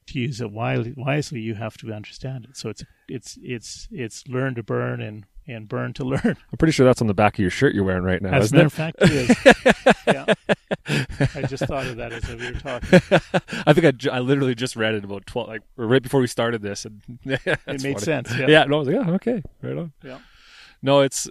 [0.09, 2.57] to use it wisely, wisely you have to understand it.
[2.57, 6.21] So it's it's it's it's learn to burn and and burn to learn.
[6.25, 8.53] I'm pretty sure that's on the back of your shirt you're wearing right now, as
[8.53, 9.37] a matter of fact it is.
[10.07, 10.35] Yeah.
[11.35, 13.01] I just thought of that as we were talking.
[13.67, 16.63] I think I, I literally just read it about twelve, like right before we started
[16.63, 18.65] this, and it made sense yeah, Yeah.
[18.65, 19.93] no, I was like, yeah, okay, right on.
[20.05, 20.19] Yeah.
[20.83, 21.29] No, it's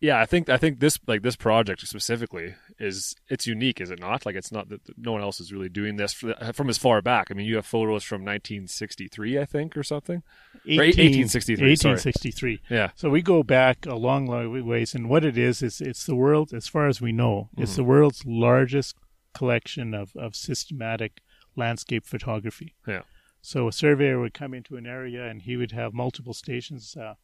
[0.00, 0.18] yeah.
[0.20, 4.24] I think I think this like this project specifically is it's unique, is it not?
[4.26, 7.02] Like it's not that no one else is really doing this the, from as far
[7.02, 7.28] back.
[7.30, 10.22] I mean, you have photos from 1963, I think, or something.
[10.66, 11.92] Or 1863, sorry.
[11.92, 12.90] 1863 Yeah.
[12.96, 16.16] So we go back a long, long ways, and what it is is it's the
[16.16, 17.76] world, as far as we know, it's Mm-hmm.
[17.82, 18.96] the world's largest
[19.34, 21.20] collection of, of systematic
[21.56, 22.74] landscape photography.
[22.86, 23.02] Yeah.
[23.42, 26.96] So a surveyor would come into an area, and he would have multiple stations.
[26.96, 27.14] Uh,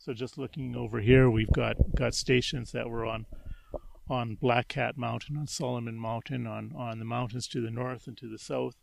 [0.00, 3.26] so just looking over here, we've got got stations that were on
[4.08, 8.16] on Black Cat Mountain, on Solomon Mountain, on on the mountains to the north and
[8.16, 8.76] to the south,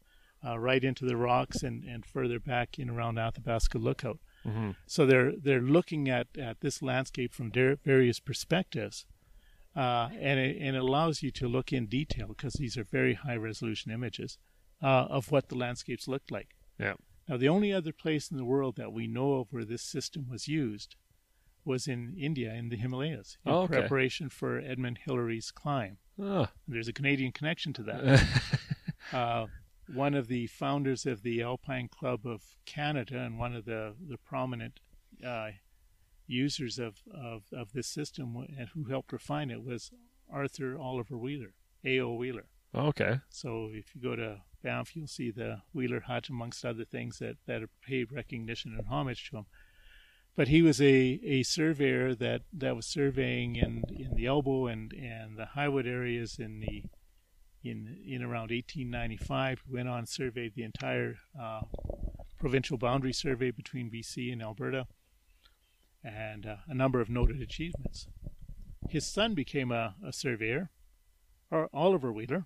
[0.45, 4.19] uh, right into the rocks, and and further back in around Athabasca Lookout.
[4.45, 4.71] Mm-hmm.
[4.85, 9.07] So they're they're looking at, at this landscape from der- various perspectives,
[9.75, 13.15] uh, and it, and it allows you to look in detail because these are very
[13.15, 14.37] high resolution images
[14.83, 16.49] uh, of what the landscapes looked like.
[16.79, 16.93] Yeah.
[17.27, 20.27] Now the only other place in the world that we know of where this system
[20.29, 20.95] was used
[21.67, 23.79] was in India in the Himalayas in Oh, okay.
[23.79, 25.97] preparation for Edmund Hillary's climb.
[26.19, 26.49] Ah.
[26.67, 28.23] There's a Canadian connection to that.
[29.13, 29.45] uh,
[29.93, 34.17] one of the founders of the Alpine Club of Canada and one of the, the
[34.17, 34.79] prominent
[35.25, 35.49] uh,
[36.25, 39.91] users of, of, of this system and who helped refine it was
[40.31, 41.53] Arthur Oliver Wheeler,
[41.85, 42.13] A.O.
[42.15, 42.45] Wheeler.
[42.75, 43.19] Okay.
[43.29, 47.37] So if you go to Banff, you'll see the Wheeler Hut, amongst other things that,
[47.45, 49.45] that are paid recognition and homage to him.
[50.37, 54.93] But he was a, a surveyor that, that was surveying in, in the Elbow and,
[54.93, 56.83] and the Highwood areas in the
[57.63, 59.63] in in around 1895.
[59.65, 61.61] He went on surveyed the entire uh,
[62.39, 64.85] provincial boundary survey between BC and Alberta,
[66.03, 68.07] and uh, a number of noted achievements.
[68.89, 70.69] His son became a, a surveyor,
[71.51, 72.45] or Oliver Wheeler,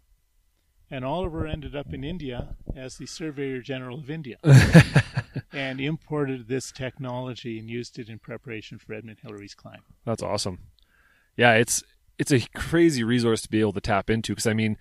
[0.89, 4.37] and Oliver ended up in India as the Surveyor General of India
[5.53, 9.81] and imported this technology and used it in preparation for Edmund Hillary's climb.
[10.05, 10.59] That's awesome.
[11.37, 11.83] Yeah, it's
[12.19, 14.77] it's a crazy resource to be able to tap into because I mean,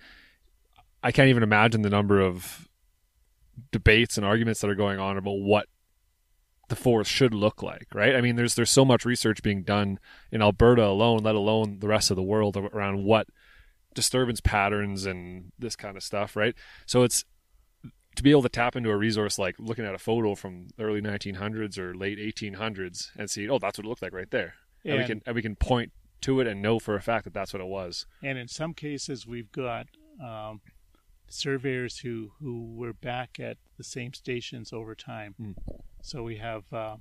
[1.03, 2.67] I can't even imagine the number of
[3.71, 5.67] debates and arguments that are going on about what
[6.67, 8.15] the forest should look like, right?
[8.15, 9.99] I mean, there's there's so much research being done
[10.31, 13.27] in Alberta alone, let alone the rest of the world around what
[13.93, 16.55] disturbance patterns and this kind of stuff, right?
[16.85, 17.25] So it's
[18.15, 20.83] to be able to tap into a resource like looking at a photo from the
[20.83, 24.55] early 1900s or late 1800s and see, oh, that's what it looked like right there,
[24.83, 25.91] and, and we can and we can point
[26.21, 28.05] to it and know for a fact that that's what it was.
[28.23, 29.87] And in some cases, we've got
[30.23, 30.61] um,
[31.27, 35.35] surveyors who who were back at the same stations over time.
[35.41, 35.55] Mm.
[36.01, 36.63] So we have.
[36.71, 36.97] Uh,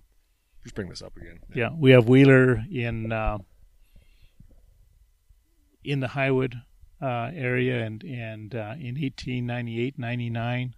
[0.62, 1.40] Just bring this up again.
[1.54, 3.38] Yeah, yeah we have Wheeler in uh,
[5.84, 6.54] in the Highwood
[7.02, 10.74] uh, area, and and uh, in 1898, 99.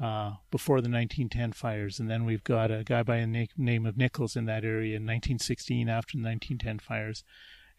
[0.00, 3.98] Uh, before the 1910 fires, and then we've got a guy by the name of
[3.98, 7.22] Nichols in that area in 1916 after the 1910 fires,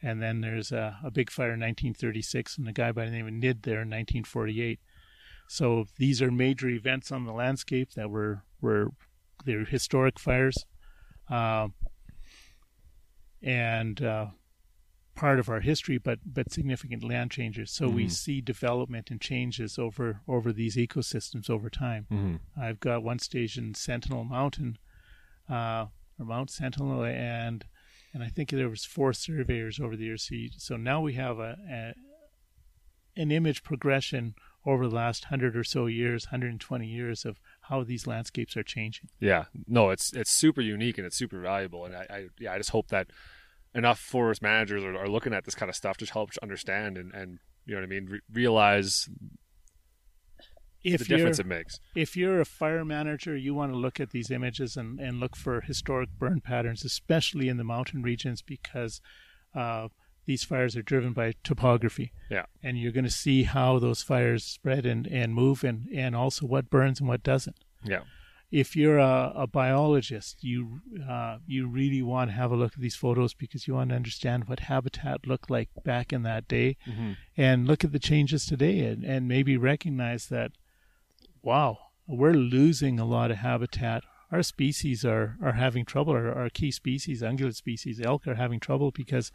[0.03, 3.25] and then there's a, a, big fire in 1936 and a guy by the name
[3.25, 4.79] of Nid there in 1948.
[5.47, 8.91] So these are major events on the landscape that were were
[9.43, 10.65] they're historic fires,
[11.27, 11.69] uh,
[13.41, 14.27] and uh,
[15.21, 17.69] part of our history, but but significant land changes.
[17.69, 17.95] So mm-hmm.
[17.95, 22.07] we see development and changes over over these ecosystems over time.
[22.11, 22.59] Mm-hmm.
[22.59, 24.79] I've got one station, Sentinel Mountain,
[25.47, 25.85] uh,
[26.17, 27.63] or Mount Sentinel, and
[28.13, 30.27] and I think there was four surveyors over the years.
[30.57, 31.93] So now we have a, a
[33.15, 34.33] an image progression
[34.65, 39.09] over the last 100 or so years 120 years of how these landscapes are changing
[39.19, 42.57] yeah no it's it's super unique and it's super valuable and i, I yeah i
[42.57, 43.07] just hope that
[43.73, 47.13] enough forest managers are, are, looking at this kind of stuff to help understand and
[47.13, 49.09] and you know what i mean Re- realize
[50.83, 54.09] if the difference it makes if you're a fire manager you want to look at
[54.09, 58.99] these images and and look for historic burn patterns especially in the mountain regions because
[59.55, 59.87] uh,
[60.25, 62.13] these fires are driven by topography.
[62.29, 62.45] Yeah.
[62.63, 66.45] And you're going to see how those fires spread and, and move and, and also
[66.45, 67.57] what burns and what doesn't.
[67.83, 68.01] Yeah.
[68.51, 72.81] If you're a, a biologist, you uh, you really want to have a look at
[72.81, 76.75] these photos because you want to understand what habitat looked like back in that day,
[76.85, 77.13] mm-hmm.
[77.37, 80.51] and look at the changes today, and, and maybe recognize that,
[81.41, 81.77] wow,
[82.07, 84.03] we're losing a lot of habitat.
[84.31, 86.13] Our species are, are having trouble.
[86.13, 89.31] Our, our key species, ungulate species, elk, are having trouble because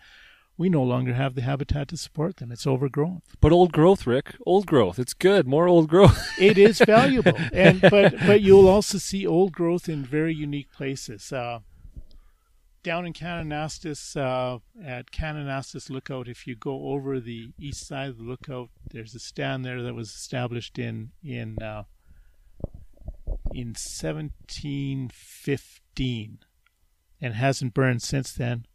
[0.59, 2.51] we no longer have the habitat to support them.
[2.51, 3.23] It's overgrown.
[3.41, 4.99] But old growth, Rick, old growth.
[4.99, 5.47] It's good.
[5.47, 6.33] More old growth.
[6.39, 11.33] it is valuable, and but but you'll also see old growth in very unique places.
[11.33, 11.61] Uh,
[12.83, 18.17] down in Kananaskis, uh, at Kananaskis Lookout, if you go over the east side of
[18.17, 21.83] the lookout, there's a stand there that was established in in uh,
[23.53, 26.39] in 1715
[27.21, 28.67] and hasn't burned since then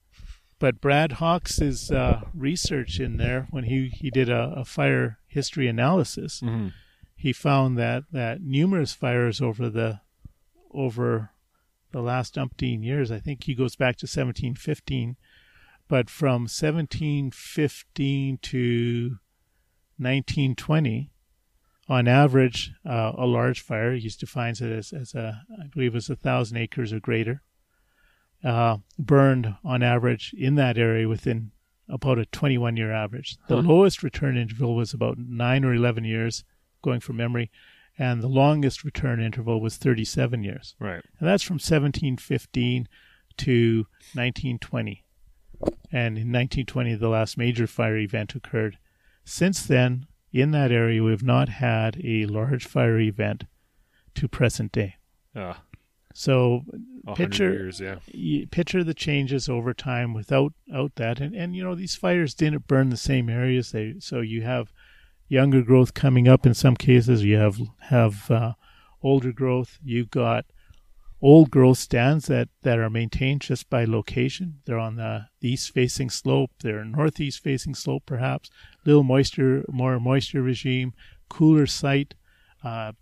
[0.62, 5.68] but Brad Hawkes' uh, research in there, when he, he did a, a fire history
[5.68, 6.68] analysis, mm-hmm.
[7.16, 10.02] he found that, that numerous fires over the
[10.74, 11.32] over
[11.92, 15.18] the last umpteen years, I think he goes back to 1715,
[15.90, 19.18] but from 1715 to
[19.98, 21.12] 1920,
[21.90, 25.96] on average, uh, a large fire, he defines it as, as a, I believe it
[25.96, 27.42] was a thousand acres or greater,
[28.44, 31.52] uh, burned on average in that area within
[31.88, 33.38] about a 21 year average.
[33.48, 33.68] The huh.
[33.68, 36.44] lowest return interval was about 9 or 11 years,
[36.82, 37.52] going from memory,
[37.98, 40.76] and the longest return interval was 37 years.
[40.80, 41.04] Right.
[41.20, 42.88] And that's from 1715
[43.38, 43.78] to
[44.14, 45.06] 1920.
[45.92, 48.78] And in 1920, the last major fire event occurred.
[49.26, 53.44] Since then, in that area, we have not had a large fire event
[54.16, 54.96] to present day.
[55.36, 55.56] Uh.
[56.14, 56.62] So
[57.16, 58.46] picture years, yeah.
[58.52, 62.68] picture the changes over time without out that and and you know these fires didn't
[62.68, 64.72] burn the same areas they so you have
[65.28, 68.54] younger growth coming up in some cases you have have uh,
[69.02, 70.46] older growth you've got
[71.22, 74.60] old growth stands that, that are maintained just by location.
[74.66, 76.52] They're on the, the east facing slope.
[76.62, 78.50] They're northeast facing slope, perhaps.
[78.86, 80.94] Little moisture, more moisture regime,
[81.30, 82.16] cooler site,
[82.64, 82.94] uh,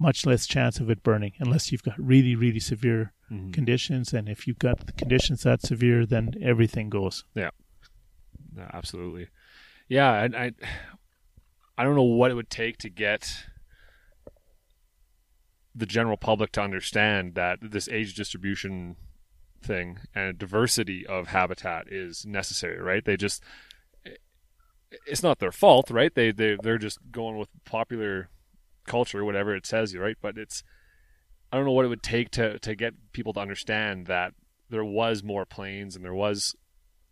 [0.00, 3.52] much less chance of it burning unless you've got really, really severe Mhm.
[3.52, 4.12] conditions.
[4.12, 7.24] And if you've got the conditions that severe, then everything goes.
[7.34, 7.50] Yeah,
[8.72, 9.28] absolutely.
[9.88, 10.52] Yeah, and I,
[11.76, 13.46] I don't know what it would take to get
[15.74, 18.96] the general public to understand that this age distribution
[19.62, 22.80] thing and diversity of habitat is necessary.
[22.80, 23.04] Right?
[23.04, 23.42] They just,
[25.06, 26.14] it's not their fault, right?
[26.14, 28.30] They they they're just going with popular
[28.86, 30.16] culture, whatever it says, you right?
[30.20, 30.62] But it's,
[31.52, 34.34] I don't know what it would take to to get people to understand that
[34.68, 36.54] there was more plains and there was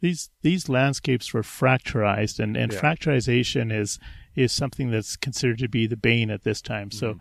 [0.01, 2.81] these these landscapes were fracturized and, and Yeah.
[2.81, 3.99] fracturization is
[4.37, 6.91] is something that's considered to be the bane at this time.
[6.93, 7.21] So Mhm.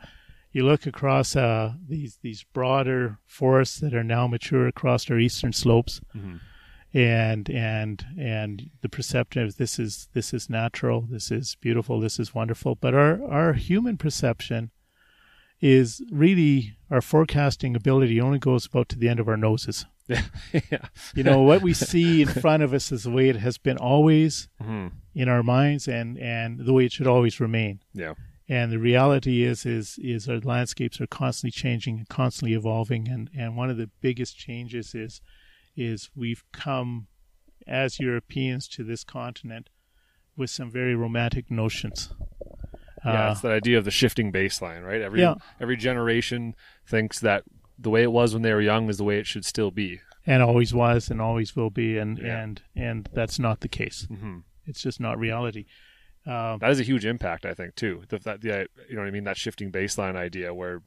[0.52, 5.54] you look across uh, these these broader forests that are now mature across our eastern
[5.54, 6.40] slopes Mhm.
[6.94, 12.20] And and and the perception of this is this is natural, this is beautiful, this
[12.20, 12.76] is wonderful.
[12.76, 14.72] But our, our human perception
[15.60, 19.86] is really our forecasting ability only goes about to the end of our noses.
[20.08, 20.88] yeah.
[21.16, 23.78] You know, what we see in front of us is the way it has been
[23.78, 24.92] always Mhm.
[25.14, 27.82] in our minds and, and the way it should always remain.
[27.94, 28.14] Yeah.
[28.48, 33.30] And the reality is is is our landscapes are constantly changing and constantly evolving and,
[33.38, 35.20] and one of the biggest changes is
[35.78, 37.08] is we've come
[37.68, 39.70] as Europeans to this continent
[40.36, 42.14] with some very romantic notions.
[43.06, 45.02] Yeah, Uh, it's that idea of the shifting baseline, right?
[45.02, 45.36] Every Yeah.
[45.60, 46.56] every generation
[46.86, 47.44] thinks that
[47.80, 50.02] the way it was when they were young is the way it should still be.
[50.30, 52.42] and always was and always will be and, Yeah.
[52.44, 54.06] and and that's not the case.
[54.08, 55.66] hmm It's just not reality.
[56.26, 58.04] Um, That is a huge impact, I think, too.
[58.10, 59.24] The, that, the, you know what I mean?
[59.24, 60.82] That shifting baseline idea where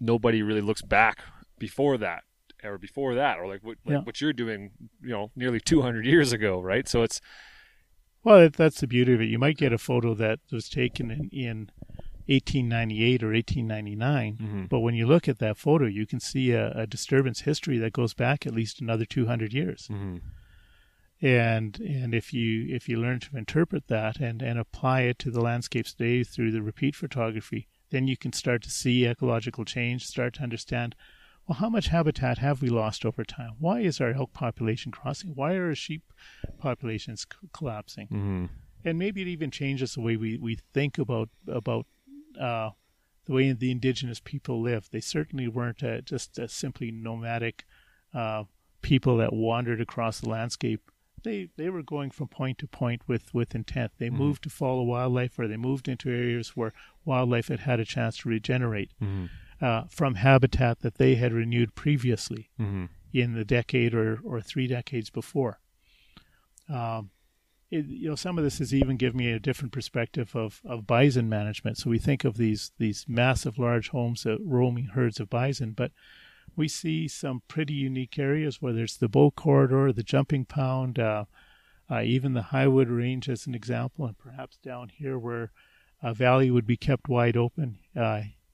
[0.00, 1.18] nobody really looks back
[1.58, 2.24] before that
[2.64, 4.00] or before that or like what, like Yeah.
[4.00, 4.70] what you're doing,
[5.02, 6.88] you know, nearly 200 years ago, right?
[6.88, 7.20] So it's,
[8.24, 9.26] Well, that's the beauty of it.
[9.28, 11.70] You might get a photo that was taken in, in
[12.28, 14.68] 1898 or 1899, Mhm.
[14.68, 17.92] but when you look at that photo, you can see a, a disturbance history that
[17.92, 19.86] goes back at least another 200 years.
[19.88, 20.22] Mhm.
[21.22, 25.30] And and if you if you learn to interpret that and, and apply it to
[25.30, 30.04] the landscapes today through the repeat photography, then you can start to see ecological change,
[30.04, 30.94] start to understand.
[31.46, 33.52] Well, how much habitat have we lost over time?
[33.60, 35.30] Why is our elk population crossing?
[35.34, 36.02] Why are our sheep
[36.58, 38.08] populations c- collapsing?
[38.08, 38.48] Mhm.
[38.84, 41.86] and maybe it even changes the way we, we think about about
[42.40, 42.70] uh,
[43.24, 44.88] the way the indigenous people live.
[44.90, 47.64] They certainly weren't uh, just uh, simply nomadic
[48.14, 48.44] uh,
[48.82, 50.82] people that wandered across the landscape.
[51.24, 53.90] They they were going from point to point with, with intent.
[53.98, 56.72] They moved to follow wildlife, or they moved into areas where
[57.04, 59.30] wildlife had had a chance to regenerate Mhm.
[59.60, 62.88] Uh, from habitat that they had renewed previously Mhm.
[63.12, 65.60] in the decade or, or three decades before.
[66.68, 67.10] Um,
[67.70, 70.86] it, you know, some of this has even given me a different perspective of, of
[70.86, 71.78] bison management.
[71.78, 75.90] So we think of these these massive, large homes, uh, roaming herds of bison, but
[76.54, 81.24] we see some pretty unique areas, whether it's the Bow Corridor, the Jumping Pound, uh,
[81.90, 85.50] uh, even the Highwood Range as an example, and perhaps down here where
[86.02, 87.78] a valley would be kept wide open.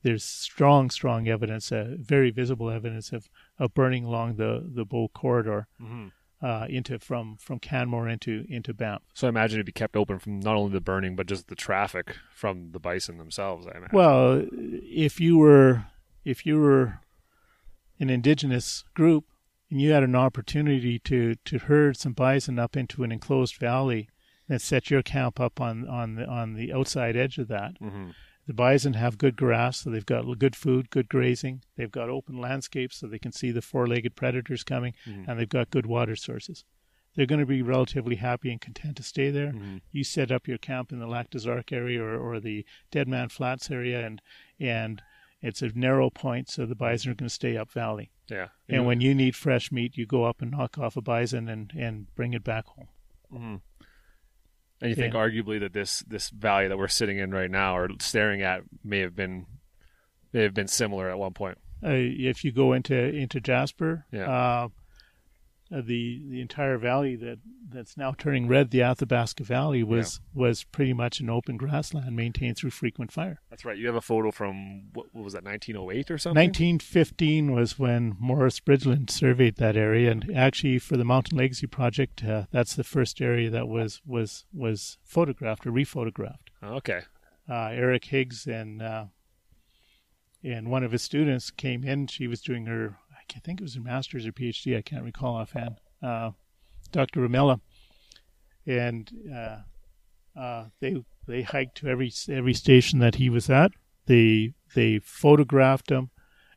[0.02, 3.28] There's strong, strong evidence, uh, very visible evidence of,
[3.58, 6.12] of burning along the, the Bow Corridor Mhm.
[6.42, 9.02] uh, into from from Canmore into into Banff.
[9.14, 11.54] So I imagine it'd be kept open from not only the burning, but just the
[11.54, 13.66] traffic from the bison themselves.
[13.66, 13.96] I imagine.
[13.96, 15.84] Well, if you were
[16.24, 16.98] if you were
[18.00, 19.26] an indigenous group
[19.70, 24.08] and you had an opportunity to, to herd some bison up into an enclosed valley
[24.48, 28.14] and set your camp up on on the on the outside edge of that, Mhm.
[28.46, 31.62] The bison have good grass, so they've got good food, good grazing.
[31.76, 35.28] They've got open landscapes, so they can see the four-legged predators coming, Mhm.
[35.28, 36.64] and they've got good water sources.
[37.14, 39.52] They're going to be relatively happy and content to stay there.
[39.52, 39.80] Mhm.
[39.92, 43.06] You set up your camp in the Lac des Arcs area or, or the Dead
[43.06, 44.20] Man Flats area, and
[44.58, 45.02] and
[45.42, 48.10] it's a narrow point, so the bison are going to stay up valley.
[48.30, 48.48] Yeah.
[48.68, 51.72] And when you need fresh meat, you go up and knock off a bison and,
[51.76, 52.88] and bring it back home.
[53.32, 53.60] Mhm.
[54.82, 55.20] And you think Yeah.
[55.20, 58.98] arguably that this this valley that we're sitting in right now or staring at may
[58.98, 59.46] have been
[60.32, 61.56] may have been similar at one point.
[61.84, 64.68] Uh, if you go into into Jasper, Yeah.
[65.72, 67.38] Uh, the the entire valley that
[67.72, 72.58] that's now turning red, the Athabasca Valley, was was pretty much an open grassland maintained
[72.58, 73.40] through frequent fire.
[73.48, 73.78] That's right.
[73.78, 76.42] You have a photo from what, what was that 1908 or something?
[76.42, 82.22] 1915 was when Morris Bridgland surveyed that area, and actually for the Mountain Legacy project,
[82.24, 86.50] uh, that's the first area that was was was photographed or rephotographed.
[86.62, 87.00] Okay.
[87.48, 89.06] Uh, Eric Higgs and uh,
[90.44, 92.06] and one of his students came in.
[92.06, 92.96] She was doing her,
[93.34, 94.76] I think it was her master's or PhD.
[94.76, 95.76] I can't recall offhand.
[96.02, 96.32] Uh,
[96.90, 97.20] Dr.
[97.20, 97.60] Rhemtulla,
[98.66, 99.58] and uh,
[100.38, 103.72] uh, they they hiked to every every station that he was at.
[104.06, 106.10] They they photographed him,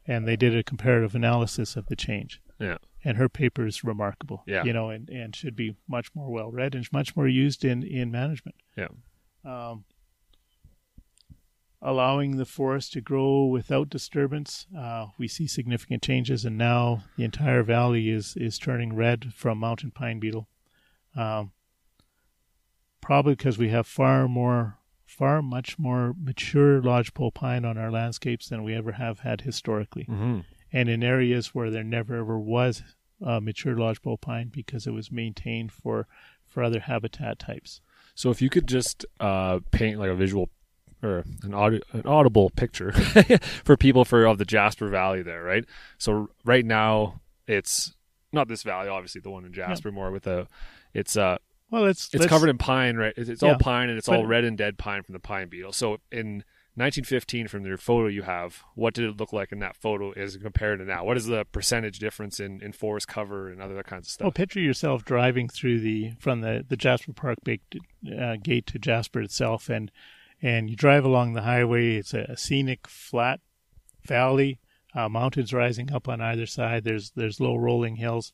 [0.08, 2.42] and they did a comparative analysis of the change.
[2.60, 2.78] Yeah.
[3.04, 4.44] And her paper is remarkable.
[4.48, 4.64] Yeah.
[4.64, 7.84] You know, and, and should be much more well read and much more used in,
[7.84, 8.56] in management.
[8.76, 8.88] Yeah.
[9.44, 9.86] Um,
[11.86, 17.24] allowing the forest to grow without disturbance, uh, we see significant changes, and now the
[17.24, 20.48] entire valley is is turning red from mountain pine beetle.
[21.16, 21.52] Um,
[23.02, 28.50] probably because we have far more, far much more mature lodgepole pine on our landscapes
[28.50, 30.40] than we ever have had historically, Mm-hmm.
[30.74, 32.84] and in areas where there never ever was
[33.26, 36.08] uh, mature lodgepole pine because it was maintained for
[36.46, 37.82] for other habitat types.
[38.16, 40.50] So if you could just uh, paint like a visual
[41.06, 42.92] or an, audi- an audible picture
[43.64, 45.66] for people for of the Jasper Valley there, right?
[45.98, 47.94] So right now it's
[48.32, 50.48] not this valley, obviously the one in Jasper more with a
[50.94, 51.38] it's uh
[51.70, 53.14] Well, it's it's covered in pine, right?
[53.16, 53.50] It's, it's Yeah.
[53.54, 55.72] all pine and it's all red and dead pine from the pine beetle.
[55.74, 56.44] So in
[56.78, 60.36] 1915, from your photo you have, what did it look like in that photo as
[60.36, 61.06] compared to now?
[61.06, 64.32] What is the percentage difference in, in forest cover and other kinds of stuff Well,
[64.34, 69.70] picture yourself driving through the from the the Jasper Park uh, gate to Jasper itself,
[69.70, 69.90] and
[70.50, 71.96] and you drive along the highway.
[71.96, 73.40] It's a scenic, flat
[74.06, 74.60] valley,
[74.94, 76.84] uh, mountains rising up on either side.
[76.84, 78.32] There's there's low rolling hills.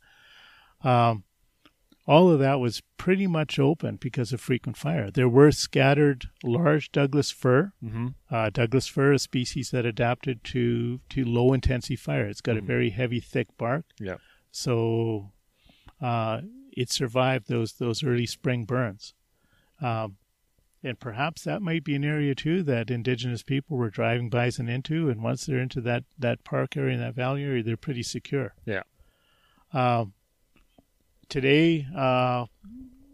[0.84, 1.24] Um,
[2.08, 5.10] all of that was pretty much open because of frequent fire.
[5.12, 7.72] There were scattered large Douglas fir.
[7.84, 8.08] mm-hmm.
[8.30, 12.28] Uh, Douglas fir, a species that adapted to to low intensity fire.
[12.28, 12.66] It's got a Mhm.
[12.74, 13.86] very heavy, thick bark.
[14.00, 14.18] Yeah.
[14.52, 15.32] So
[16.02, 16.42] uh,
[16.76, 19.14] it survived those those early spring burns.
[19.80, 20.18] Um,
[20.84, 25.10] and perhaps that might be an area too that indigenous people were driving bison into,
[25.10, 28.54] and once they're into that that park area and that valley area, they're pretty secure.
[28.66, 28.84] Yeah.
[29.74, 30.14] Um,
[31.30, 32.46] today, uh,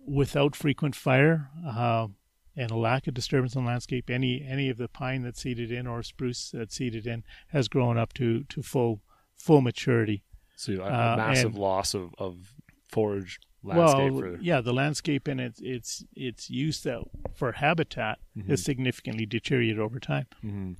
[0.05, 2.07] without frequent fire uh,
[2.55, 5.71] and a lack of disturbance in the landscape, any any of the pine that's seeded
[5.71, 9.01] in or spruce that's seeded in has grown up to to full
[9.37, 10.23] full maturity.
[10.55, 12.53] So a, a Uh, massive and- loss of, of
[12.89, 14.11] forage landscape.
[14.13, 17.01] well, for, yeah, the landscape and its its its use that
[17.35, 18.47] for habitat Mhm.
[18.49, 20.27] has significantly deteriorated over time.
[20.41, 20.73] hmm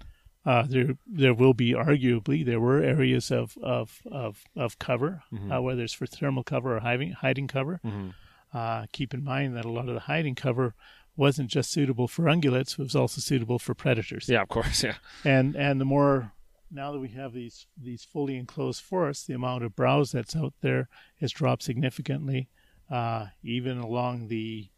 [0.46, 5.52] Uh, there there will be arguably there were areas of of of, of cover, Mhm.
[5.58, 7.80] uh, whether it's for thermal cover or hiding hiding cover.
[7.84, 8.10] hmm
[8.54, 10.74] Uh, keep in mind that a lot of the hiding cover
[11.18, 14.30] wasn't just suitable for ungulates; it was also suitable for predators.
[14.30, 14.84] Yeah, of course.
[14.88, 14.98] Yeah.
[15.26, 16.32] And and the more
[16.72, 20.54] now that we have these these fully enclosed forests, the amount of browse that's out
[20.62, 20.88] there
[21.20, 22.48] has dropped significantly.
[22.90, 24.70] Uh, even along the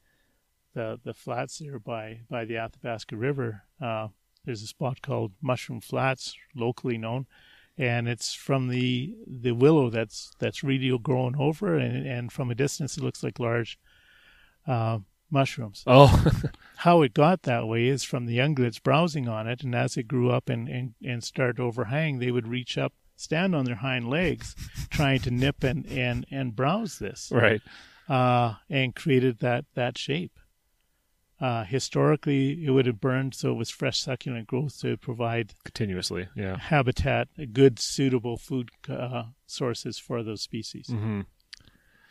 [0.74, 4.08] the the flats there by by the Athabasca River, uh,
[4.46, 7.28] there's a spot called Mushroom Flats, locally known,
[7.78, 12.56] and it's from the the willow that's that's really grown over, and and from a
[12.56, 13.78] distance it looks like large
[14.68, 15.00] uh,
[15.32, 15.84] mushrooms.
[15.86, 16.26] Oh,
[16.78, 20.08] how it got that way is from the ungulates browsing on it, and as it
[20.08, 23.76] grew up and, and, and started to overhang, they would reach up, stand on their
[23.76, 24.56] hind legs,
[24.90, 27.62] trying to nip and, and, and browse this, right.
[28.10, 30.38] Uh, and created that, that shape.
[31.40, 36.28] Uh, historically, it would have burned so it was fresh succulent growth to provide Continuously.
[36.36, 36.58] Yeah.
[36.58, 40.88] habitat, good, suitable food uh, sources for those species.
[40.88, 41.22] hmm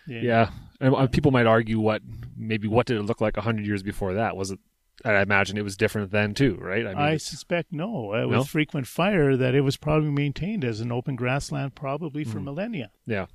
[0.07, 2.01] Yeah, and uh, people might argue what
[2.39, 4.35] maybe what did it look like a hundred years before that?
[4.35, 4.61] Was it?
[5.05, 6.85] I imagine it was different then too, right?
[6.87, 8.15] I mean, I suspect no.
[8.15, 8.29] Uh, No?
[8.39, 12.45] With frequent fire, that it was probably maintained as an open grassland, probably for Mhm.
[12.45, 12.91] millennia.
[13.07, 13.27] yeah,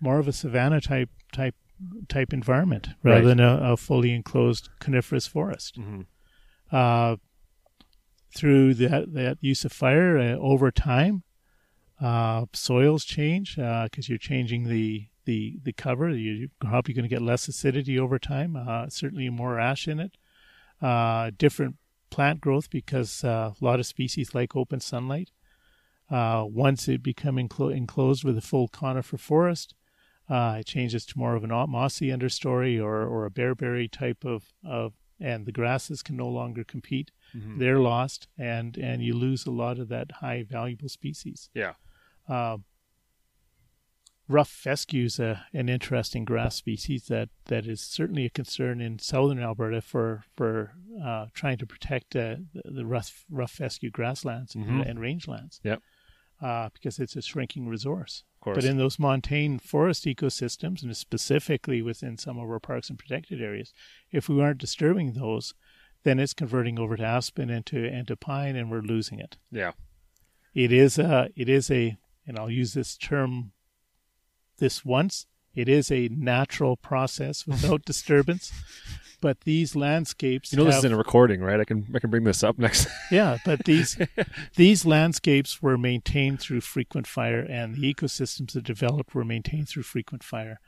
[0.00, 1.54] More of a savanna type type
[2.08, 3.26] type environment rather Right.
[3.26, 5.76] than a, a fully enclosed coniferous forest.
[5.76, 6.02] hmm
[6.70, 7.16] Uh,
[8.34, 11.22] through that that use of fire uh, over time,
[12.00, 16.10] uh, soils change because you're changing the the the cover.
[16.10, 18.54] You, you're probably going to get less acidity over time.
[18.56, 20.16] Uh, certainly more ash in it.
[20.80, 21.76] Uh, different
[22.10, 25.30] plant growth because uh, a lot of species like open sunlight.
[26.10, 29.74] Uh, once it become enclo- enclosed with a full conifer forest,
[30.28, 34.52] uh, it changes to more of an mossy understory or, or a bearberry type of,
[34.64, 37.10] of, and the grasses can no longer compete.
[37.32, 41.50] hmm They're lost, and, and you lose a lot of that high valuable species.
[41.54, 41.74] Yeah.
[42.28, 42.58] Uh,
[44.28, 48.98] rough fescue is a, an interesting grass species that, that is certainly a concern in
[48.98, 54.52] southern Alberta for for uh, trying to protect uh, the, the rough rough fescue grasslands
[54.54, 54.86] Mhm.
[54.88, 55.60] and rangelands.
[55.64, 55.82] Yep.
[56.40, 58.22] Uh, because it's a shrinking resource.
[58.38, 58.54] Of course.
[58.54, 63.42] But in those montane forest ecosystems, and specifically within some of our parks and protected
[63.42, 63.72] areas,
[64.12, 65.54] if we aren't disturbing those,
[66.04, 69.38] then it's converting over to aspen and to, and to pine, and we're losing it.
[69.50, 69.72] yeah,
[70.54, 73.52] it is a it is a and I'll use this term
[74.58, 75.26] this once.
[75.54, 78.52] It is a natural process without disturbance.
[79.20, 81.58] But these landscapes, You know, this is in a recording, right?
[81.60, 82.88] I can I can bring this up next.
[83.10, 83.98] yeah, but these
[84.56, 89.82] these landscapes were maintained through frequent fire, and the ecosystems that developed were maintained through
[89.84, 90.60] frequent fire.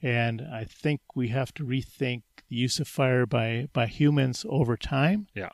[0.00, 4.76] And I think we have to rethink the use of fire by by humans over
[4.76, 5.50] time, yeah.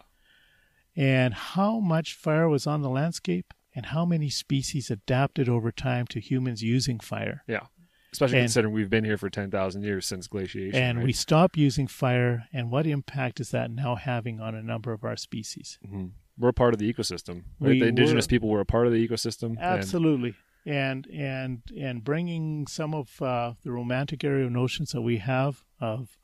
[0.95, 6.07] and how much fire was on the landscape, and how many species adapted over time
[6.09, 7.42] to humans using fire.
[7.49, 7.66] Yeah.
[8.14, 10.80] Especially And- considering we've been here for 10,000 years since glaciation.
[10.80, 11.06] And right?
[11.06, 15.02] we stop using fire, and what impact is that now having on a number of
[15.02, 15.78] our species?
[15.84, 16.12] Mhm.
[16.38, 17.42] We're part of the ecosystem.
[17.58, 17.80] Right?
[17.80, 18.28] The indigenous were.
[18.28, 19.58] people were a part of the ecosystem.
[19.58, 20.34] Absolutely.
[20.64, 26.16] And and and bringing some of uh, the romantic area notions that we have of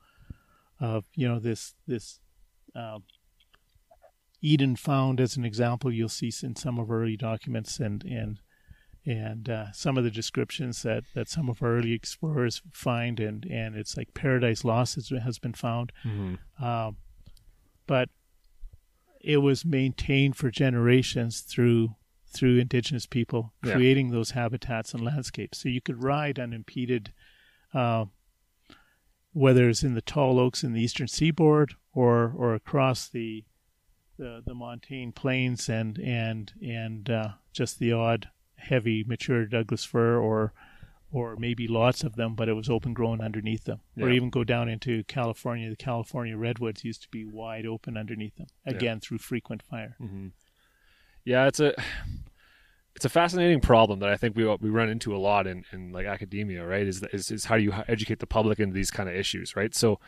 [0.79, 2.19] of you know this this
[2.73, 2.99] uh,
[4.41, 8.39] Eden found as an example you'll see in some of our early documents and and
[9.05, 13.45] and uh, some of the descriptions that, that some of our early explorers find and,
[13.45, 16.37] and it's like paradise lost has, has been found Mhm.
[16.61, 16.97] um,
[17.87, 18.09] but
[19.19, 21.95] it was maintained for generations through
[22.33, 23.73] through indigenous people Yeah.
[23.73, 25.57] creating those habitats and landscapes.
[25.57, 27.11] So you could ride unimpeded,
[27.73, 28.05] uh,
[29.33, 33.43] whether it's in the tall oaks in the eastern seaboard or or across the
[34.17, 38.29] the, the montane plains and and and uh, just the odd
[38.61, 40.53] heavy mature Douglas fir or
[41.13, 43.81] or maybe lots of them, but it was open grown underneath them.
[43.99, 45.69] Or even go down into California.
[45.69, 48.71] The California redwoods used to be wide open underneath them, Yeah.
[48.71, 49.95] again through frequent fire.
[49.99, 50.27] hmm
[51.25, 51.73] Yeah, it's a
[52.95, 55.91] it's a fascinating problem that I think we we run into a lot in, in
[55.91, 56.87] like academia, right?
[56.87, 59.75] Is, is is how do you educate the public into these kind of issues, right?
[59.75, 59.99] So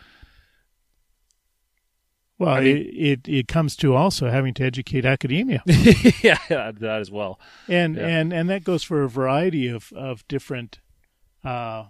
[2.40, 5.62] Well, I mean- it, it it comes to also having to educate academia,
[6.22, 7.40] yeah, that as well.
[7.68, 8.08] and Yeah.
[8.08, 10.80] and and that goes for a variety of of different.
[11.44, 11.86] Uh,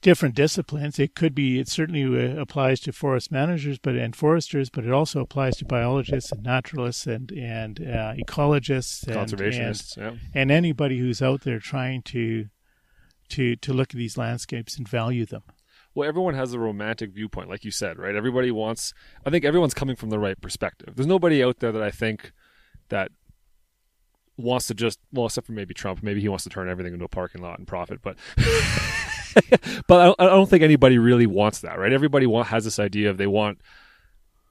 [0.00, 4.70] different disciplines it could be it certainly uh, applies to forest managers but and foresters
[4.70, 9.96] but it also applies to biologists and naturalists and and uh, ecologists and, and Conservationists,
[9.96, 10.12] yeah.
[10.32, 12.46] and anybody who's out there trying to
[13.30, 15.42] to to look at these landscapes and value them.
[15.98, 18.14] Well, everyone has a romantic viewpoint, like you said, right?
[18.14, 18.94] Everybody wants.
[19.26, 20.94] I think everyone's coming from the right perspective.
[20.94, 22.30] There's nobody out there that I think
[22.88, 23.10] that
[24.36, 26.00] wants to just well, except for maybe Trump.
[26.00, 28.16] Maybe he wants to turn everything into a parking lot and profit, but.
[29.88, 31.92] but I, don't think anybody really wants that, right?
[31.92, 33.60] Everybody want, has this idea of they want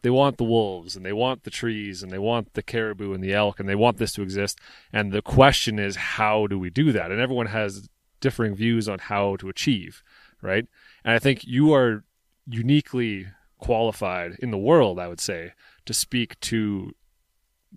[0.01, 3.23] they want the wolves and they want the trees and they want the caribou and
[3.23, 4.59] the elk and they want this to exist.
[4.91, 7.09] And the question is, how do we do that?
[7.09, 7.87] And everyone has
[8.19, 10.03] differing views on how to achieve,
[10.41, 10.67] right?
[11.07, 12.03] And I think you are
[12.45, 13.27] uniquely
[13.59, 15.53] qualified in the world, I would say,
[15.85, 16.91] to speak to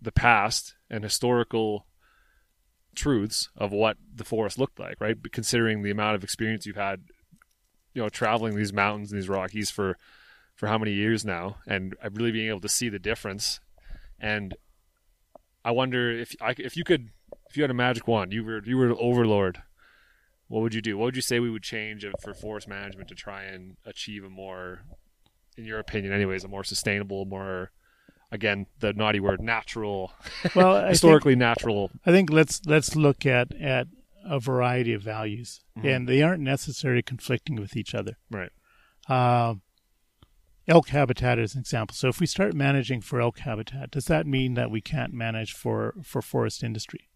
[0.03, 1.87] the past and historical
[2.97, 5.17] truths of what the forest looked like, right?
[5.31, 7.05] Considering the amount of experience you've had,
[7.95, 9.97] you know, traveling these mountains and these Rockies for
[10.57, 13.61] for how many years now, and really being able to see the difference.
[14.19, 14.57] And
[15.65, 17.11] I wonder if I, if you could,
[17.49, 19.63] if you had a magic wand, you were you were overlord.
[20.51, 20.99] What would you do?
[20.99, 24.29] What would you say we would change for forest management to try and achieve a
[24.29, 24.81] more,
[25.57, 27.71] in your opinion, anyways, a more sustainable, more,
[28.33, 30.13] again, the naughty word, natural,
[30.57, 31.93] Well, I think, historically natural.
[32.05, 33.87] I think let's let's look at at
[34.25, 35.85] a variety of values, Mhm.
[35.97, 38.19] and they aren't necessarily conflicting with each other.
[38.29, 38.51] Right.
[39.09, 39.55] Uh,
[40.67, 41.95] elk habitat is an example.
[41.95, 45.53] So if we start managing for elk habitat, does that mean that we can't manage
[45.53, 47.09] for for forest industry?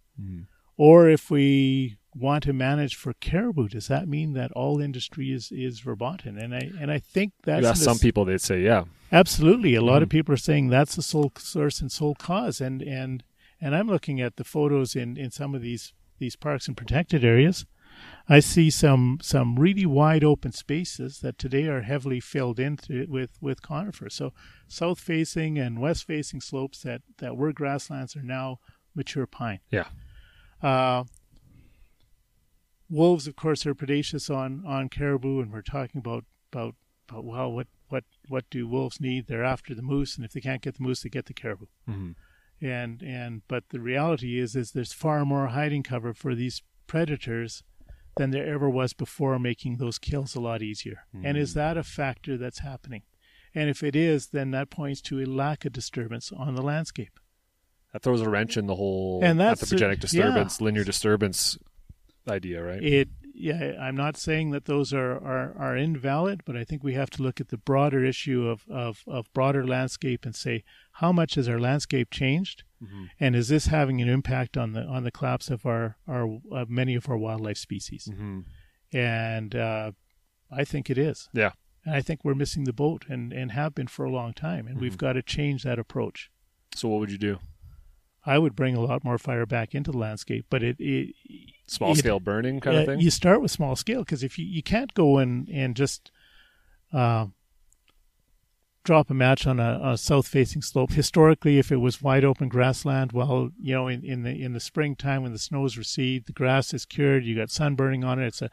[0.76, 5.51] Or if we want to manage for caribou, does that mean that all industry is,
[5.51, 6.39] is verboten?
[6.39, 8.85] And I and I think that's You ask the some people, they'd say, yeah.
[9.12, 10.12] Absolutely, a lot of Mhm.
[10.12, 13.23] people are saying that's the sole source and sole cause, and and
[13.61, 17.25] and I'm looking at the photos in in some of these these parks and protected
[17.25, 17.67] areas.
[18.29, 23.39] I see some some really wide open spaces that today are heavily filled in with
[23.41, 24.15] with conifers.
[24.15, 24.33] So
[24.69, 28.59] south facing and west facing slopes that that were grasslands are now
[28.95, 29.61] mature pine.
[29.71, 29.89] Yeah.
[30.62, 31.05] Uh,
[32.95, 36.74] wolves, of course, are predaceous on on caribou, and we're talking about about
[37.09, 39.26] about well, what what what do wolves need?
[39.26, 41.66] They're after the moose, and if they can't get the moose, they get the caribou.
[41.88, 42.12] Mm-hmm.
[42.64, 47.62] And and but the reality is is there's far more hiding cover for these predators
[48.16, 50.99] than there ever was before, making those kills a lot easier.
[51.24, 51.55] And is Mm.
[51.55, 53.03] that a factor that's happening?
[53.57, 57.18] And if it is, then that points to a lack of disturbance on the landscape.
[57.92, 60.01] That throws a wrench in the whole And that's a- anthropogenic yeah.
[60.07, 61.59] disturbance, linear disturbance
[62.29, 62.83] idea, right?
[62.83, 66.95] It yeah, I'm not saying that those are, are, are invalid, but I think we
[66.95, 70.62] have to look at the broader issue of, of, of broader landscape and say
[70.93, 72.62] how much has our landscape changed
[73.20, 76.64] and is this having an impact on the on the collapse of our our uh,
[76.68, 78.09] many of our wildlife species?
[78.11, 78.41] Mm-hmm.
[78.97, 79.93] And uh,
[80.51, 81.29] I think it is.
[81.33, 81.53] Yeah.
[81.85, 84.66] And I think we're missing the boat, and and have been for a long time,
[84.66, 86.31] and we've got to change that approach.
[86.75, 87.39] So what would you do?
[88.27, 91.14] I would bring a lot more fire back into the landscape, but it, it
[91.67, 93.01] Small scale burning kind uh, of thing.
[93.01, 96.11] You start with small scale because if you, you can't go in and just
[96.93, 97.27] uh,
[98.85, 100.93] drop a match on a, a south facing slope.
[100.93, 104.61] Historically, if it was wide open grassland, well, you know, in, in the in the
[104.61, 107.25] springtime when the snows recede, the grass is cured.
[107.25, 108.27] You got sun burning on it.
[108.27, 108.51] It's a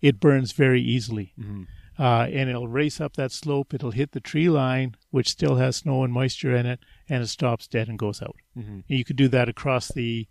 [0.00, 1.32] it burns very easily.
[1.38, 1.66] Mhm.
[1.96, 3.72] Uh, and it'll race up that slope.
[3.72, 7.28] It'll hit the tree line, which still has snow and moisture in it, and it
[7.28, 8.36] stops dead and goes out.
[8.56, 8.84] Mhm.
[8.88, 10.26] And you could do that across the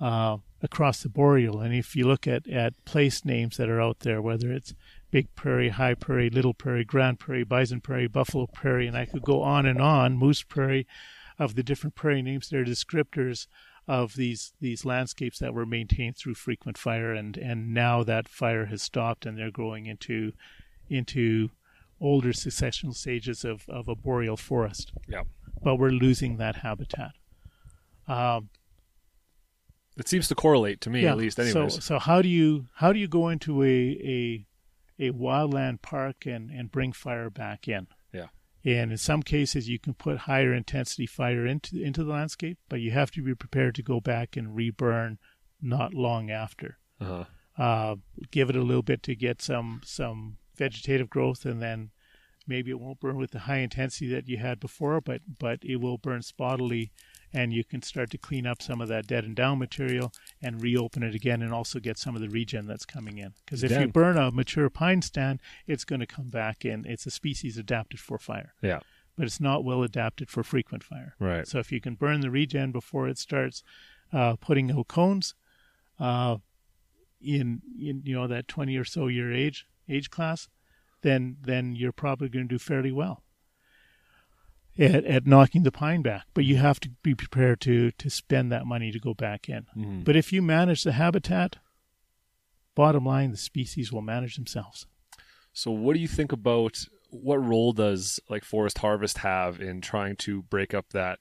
[0.00, 1.60] uh, across the boreal.
[1.60, 4.74] And if you look at, at place names that are out there, whether it's
[5.10, 9.22] Big Prairie, High Prairie, Little Prairie, Grand Prairie, Bison Prairie, Buffalo Prairie, and I could
[9.22, 10.86] go on and on, Moose Prairie,
[11.38, 13.46] of the different prairie names, they're descriptors
[13.86, 18.66] of these these landscapes that were maintained through frequent fire, and and now that fire
[18.66, 20.32] has stopped, and they're growing into
[20.90, 21.50] into
[22.00, 24.92] older successional stages of, of a boreal forest.
[25.08, 25.22] Yeah.
[25.62, 27.12] But we're losing that habitat.
[28.06, 28.50] Um,
[29.98, 31.74] It seems to correlate to me, at least, anyways.
[31.74, 36.24] so, so how do you how do you go into a a, a wildland park
[36.24, 37.88] and, and bring fire back in?
[38.12, 38.28] Yeah.
[38.64, 42.80] And in some cases, you can put higher intensity fire into into the landscape, but
[42.80, 45.18] you have to be prepared to go back and reburn
[45.60, 46.78] not long after.
[47.00, 47.24] uh-huh.
[47.58, 47.96] Uh,
[48.30, 51.90] give it a little bit to get some some vegetative growth, and then
[52.46, 55.76] maybe it won't burn with the high intensity that you had before, but but it
[55.76, 56.90] will burn spottily,
[57.32, 60.12] and you can start to clean up some of that dead and down material
[60.42, 63.34] and reopen it again, and also get some of the regen that's coming in.
[63.44, 66.84] Because if you burn a mature pine stand, it's going to come back in.
[66.86, 68.80] It's a species adapted for fire, Yeah.
[69.16, 71.14] but it's not well adapted for frequent fire.
[71.18, 71.46] Right.
[71.46, 73.62] So if you can burn the regen before it starts
[74.12, 75.34] uh, putting out cones,
[75.98, 76.36] uh,
[77.20, 80.48] in in you know that twenty or so year age age class,
[81.02, 83.24] then then you're probably going to do fairly well
[84.78, 86.26] at, at knocking the pine back.
[86.34, 89.66] But you have to be prepared to to spend that money to go back in.
[89.76, 90.04] Mhm.
[90.04, 91.56] But if you manage the habitat,
[92.74, 94.86] bottom line, the species will manage themselves.
[95.52, 100.14] So, what do you think about what role does like forest harvest have in trying
[100.16, 101.18] to break up that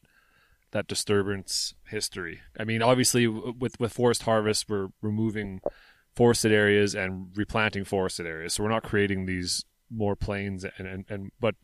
[0.72, 2.41] that disturbance history?
[2.60, 5.62] I mean, obviously, with with forest harvest, we're removing
[6.16, 11.05] forested areas and replanting forested areas, so we're not creating these more plains and and,
[11.10, 11.55] and but.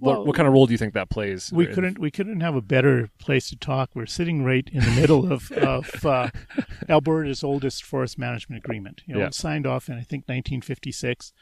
[0.00, 1.50] What, Well, what kind of role do you think that plays?
[1.52, 3.90] We couldn't we couldn't have a better place to talk.
[3.94, 6.30] We're sitting right in the middle of of uh,
[6.88, 9.02] Alberta's oldest forest management agreement.
[9.06, 9.26] You know, Yeah.
[9.28, 11.32] it signed off in I think 1956.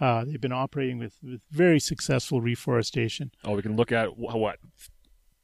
[0.00, 3.32] Uh, they've been operating with, with very successful reforestation.
[3.44, 4.58] Oh, we can look at what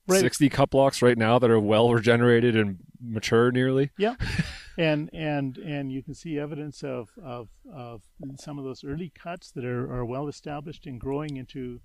[0.07, 0.20] Right.
[0.20, 3.90] sixty cut blocks right now that are well regenerated and mature nearly.
[3.96, 4.16] Yeah,
[4.78, 8.02] and and and you can see evidence of of, of
[8.38, 11.80] some of those early cuts that are, are well established and growing into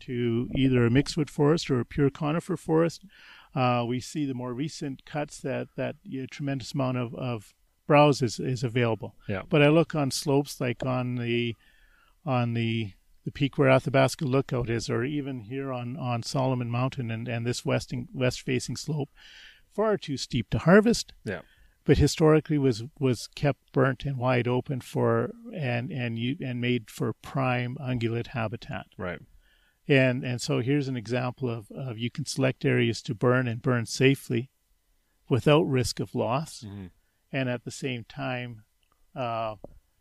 [0.00, 3.04] to either a mixedwood forest or a pure conifer forest.
[3.54, 7.54] Uh, we see the more recent cuts that that you know, tremendous amount of, of
[7.86, 9.14] browse is, is available.
[9.28, 9.42] Yeah.
[9.48, 11.56] But I look on slopes like on the
[12.24, 12.92] on the
[13.28, 17.46] the peak where Athabasca Lookout is, or even here on, on Solomon Mountain and, and
[17.46, 19.10] this westing west facing slope,
[19.74, 21.12] far too steep to harvest.
[21.24, 21.40] Yeah.
[21.84, 26.90] But historically was was kept burnt and wide open for and and you and made
[26.90, 28.86] for prime ungulate habitat.
[28.96, 29.20] Right.
[29.88, 33.62] And and so here's an example of, of you can select areas to burn and
[33.62, 34.50] burn safely
[35.28, 36.90] without risk of loss Mhm.
[37.32, 38.64] and at the same time
[39.14, 39.56] uh,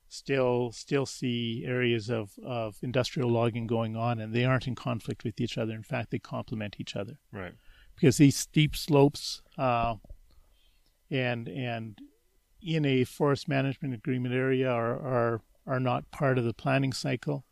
[0.09, 5.23] still still see areas of, of industrial logging going on and they aren't in conflict
[5.23, 5.73] with each other.
[5.73, 7.19] In fact they complement each other.
[7.31, 7.53] Right.
[7.95, 9.95] Because these steep slopes uh,
[11.09, 11.99] and and
[12.61, 17.45] in a forest management agreement area are are, are not part of the planning cycle.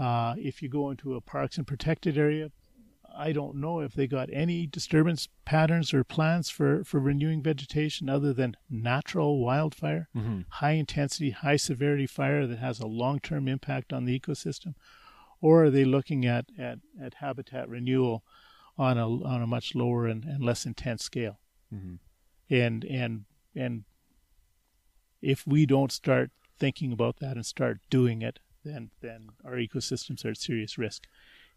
[0.00, 2.50] Uh, if you go into a parks and protected area,
[3.14, 8.08] I don't know if they got any disturbance patterns or plans for, for renewing vegetation
[8.08, 10.46] other than natural wildfire, Mhm.
[10.48, 14.74] high intensity, high severity fire that has a long term impact on the ecosystem,
[15.40, 18.24] or are they looking at, at, at habitat renewal
[18.78, 21.40] on a on a much lower and, and less intense scale?
[21.74, 21.98] Mhm.
[22.48, 23.24] And and
[23.54, 23.84] and
[25.20, 30.24] if we don't start thinking about that and start doing it, then then our ecosystems
[30.24, 31.06] are at serious risk.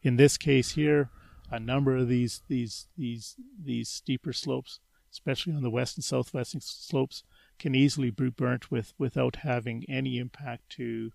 [0.02, 1.10] In this case here,
[1.52, 4.80] a number of these these these these steeper slopes,
[5.12, 7.24] especially on the west and southwest slopes,
[7.60, 11.12] can easily be burnt with without having any impact to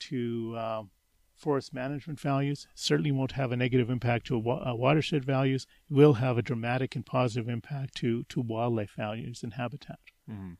[0.00, 0.90] to um,
[1.34, 2.66] forest management values.
[2.74, 5.66] Certainly won't have a negative impact to wa- uh, watershed values.
[5.90, 9.98] It will have a dramatic and positive impact to to wildlife values and habitat.
[10.28, 10.56] Mhm.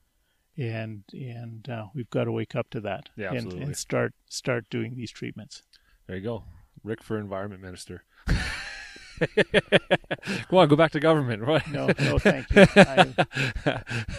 [0.57, 4.71] And and uh, we've got to wake up to that Yeah, and, and start start
[4.71, 5.63] doing these treatments.
[6.07, 6.45] There you go.
[6.83, 8.05] Rick for environment minister.
[10.49, 11.43] Come on, go back to government.
[11.43, 11.67] Right?
[11.71, 12.67] No, no, thank you.
[12.77, 13.15] I,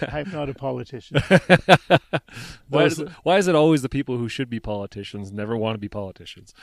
[0.08, 1.22] I'm not a politician.
[2.70, 5.76] why, is it, why is it always the people who should be politicians never want
[5.76, 6.54] to be politicians?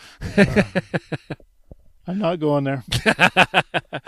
[2.07, 2.85] I'm not going there.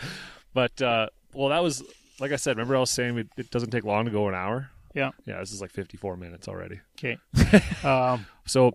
[0.55, 1.83] But uh, well, that was
[2.21, 2.57] like I said.
[2.57, 4.71] Remember, I was saying it, it doesn't take long to go an hour.
[4.95, 5.11] Yeah.
[5.27, 6.81] Yeah, this is like 54 minutes already.
[6.99, 7.19] Okay.
[7.85, 8.73] Um, So,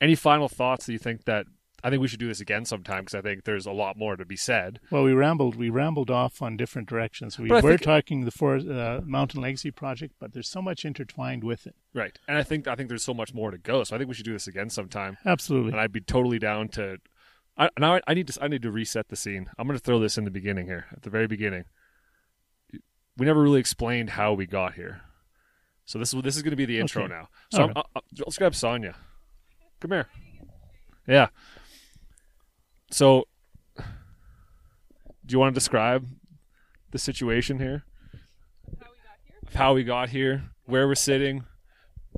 [0.00, 1.46] any final thoughts that you think that
[1.84, 4.16] I think we should do this again sometime because I think there's a lot more
[4.16, 4.80] to be said.
[4.90, 5.54] well, we rambled.
[5.56, 7.38] We rambled off on different directions.
[7.38, 11.44] We were think- talking the forest, uh, Mountain Legacy project, but there's so much intertwined
[11.44, 11.76] with it.
[11.94, 12.18] Right.
[12.26, 13.84] And I think I think there's so much more to go.
[13.84, 15.16] So I think we should do this again sometime.
[15.24, 15.72] Absolutely.
[15.72, 16.96] And I'd be totally down to.
[17.56, 19.48] I, now I, I need to I need to reset the scene.
[19.56, 21.64] I'm going to throw this in the beginning here at the very beginning.
[23.16, 25.00] We never really explained how we got here,
[25.86, 27.14] so this is this is going to be the intro Okay.
[27.14, 27.28] now.
[27.50, 28.94] So All I'm- uh, uh, let's grab Sonia.
[29.80, 30.06] Come here.
[31.06, 31.28] Yeah.
[32.90, 33.26] So,
[33.76, 33.84] do
[35.32, 36.06] you want to describe
[36.90, 37.84] the situation here?
[39.46, 41.44] Of how we got here, where we're sitting.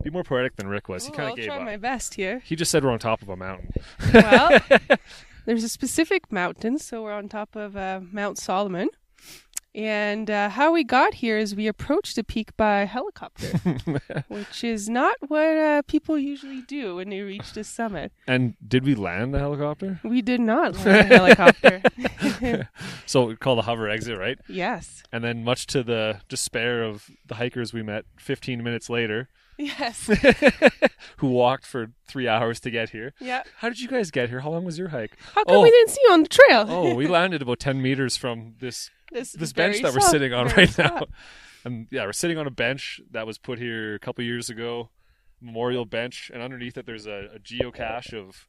[0.02, 1.06] Be more poetic than Rick was.
[1.06, 1.64] He Oh, kind I'll of gave try up.
[1.64, 2.40] my best here.
[2.44, 3.72] He just said we're on top of a mountain.
[4.14, 4.60] well,
[5.44, 8.88] there's a specific mountain, so we're on top of uh, Mount Solomon.
[9.78, 13.60] And uh, how we got here is we approached the peak by helicopter,
[14.28, 18.10] which is not what uh, people usually do when they reach the summit.
[18.26, 20.00] And did we land the helicopter?
[20.02, 21.82] We did not land the helicopter.
[23.06, 24.38] So we call the hover exit, right?
[24.48, 25.02] yes.
[25.12, 29.28] And then, much to the despair of the hikers we met 15 minutes later,
[29.58, 30.06] Yes.
[31.18, 33.12] who walked for three hours to get here.
[33.20, 33.42] Yeah.
[33.56, 34.40] How did you guys get here?
[34.40, 35.16] How long was your hike?
[35.34, 35.62] How come Oh.
[35.62, 36.64] we didn't see you on the trail?
[36.68, 40.32] Oh, we landed about 10 meters from this this this bench that we're soft- sitting
[40.32, 41.06] on right now.
[41.64, 44.90] And yeah, we're sitting on a bench that was put here a couple years ago,
[45.40, 48.46] memorial bench, and underneath it there's a, a geocache of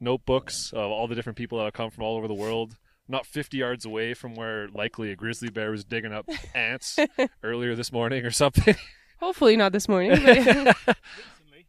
[0.00, 2.76] notebooks of all the different people that have come from all over the world.
[3.08, 6.98] Not 50 yards away from where likely a grizzly bear was digging up ants
[7.42, 8.74] earlier this morning or something.
[9.20, 10.10] Hopefully not this morning.
[10.22, 10.76] But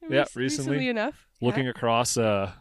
[0.10, 0.44] Yeah, recently.
[0.44, 1.28] recently enough.
[1.42, 1.72] Looking yeah.
[1.72, 2.52] across, uh,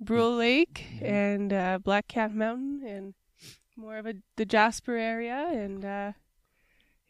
[0.00, 1.04] Brule Lake Mm-hmm.
[1.06, 3.14] and uh, Black Cat Mountain and
[3.76, 6.12] more of a the Jasper area and uh,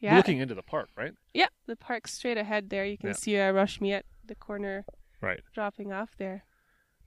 [0.01, 1.13] yeah, looking into the park, right?
[1.35, 2.85] yeah, the park straight ahead there.
[2.85, 3.15] You can Yeah.
[3.15, 4.85] see uh, Roche Miette at the corner
[5.21, 5.41] Right.
[5.55, 6.45] dropping off there.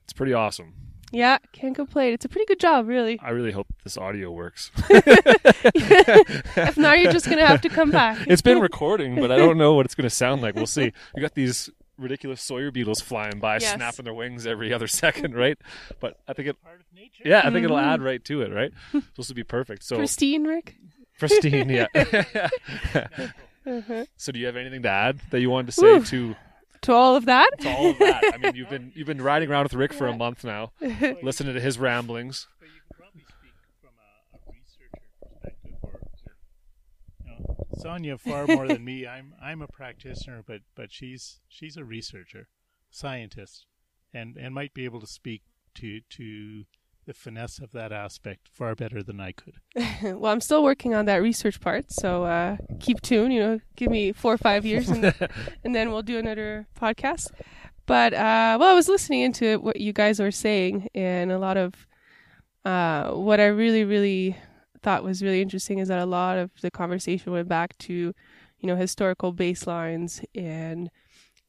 [0.04, 0.74] It's pretty awesome.
[1.12, 2.14] Yeah, can't complain.
[2.14, 3.20] It's a pretty good job, really.
[3.22, 4.70] I really hope this audio works.
[4.88, 8.18] if not, you're just gonna have to come back.
[8.26, 10.54] it's been recording, but I don't know what it's going to sound like.
[10.54, 10.92] We'll see.
[11.14, 13.74] We got these ridiculous Sawyer beetles flying by, Yes.
[13.74, 15.58] snapping their wings every other second, right?
[16.00, 17.22] But I think it, Part of nature.
[17.26, 17.92] yeah, I think it'll Mhm.
[17.92, 18.72] add right to it, right?
[18.92, 19.84] Supposed to be perfect.
[19.84, 20.76] So Pristine, Rick.
[21.18, 21.86] pristine, yeah.
[23.64, 24.04] Uh-huh.
[24.16, 26.04] so do you have anything to add that you wanted to say Woo.
[26.06, 26.34] to,
[26.82, 27.50] To all of that.
[27.60, 28.22] to all of that?
[28.34, 30.72] I mean, you've been you've been riding around with Rick for a month now,
[31.22, 32.48] listening to his ramblings.
[32.58, 36.00] But you probably speak from a, a researcher perspective, or
[37.24, 39.06] you know, Sonia far more than me.
[39.06, 42.48] I'm I'm a practitioner, but but she's she's a researcher,
[42.90, 43.66] scientist,
[44.12, 45.42] and and might be able to speak
[45.76, 46.64] to to
[47.06, 49.54] the finesse of that aspect far better than I could.
[50.02, 53.32] well, I'm still working on that research part, so uh, keep tuned.
[53.32, 55.04] You know, give me four or five years, and,
[55.64, 57.30] and then we'll do another podcast.
[57.86, 61.56] But uh, well, I was listening into what you guys were saying, and a lot
[61.56, 61.86] of
[62.64, 64.36] uh, what I really, really
[64.82, 68.66] thought was really interesting is that a lot of the conversation went back to, you
[68.66, 70.90] know, historical baselines and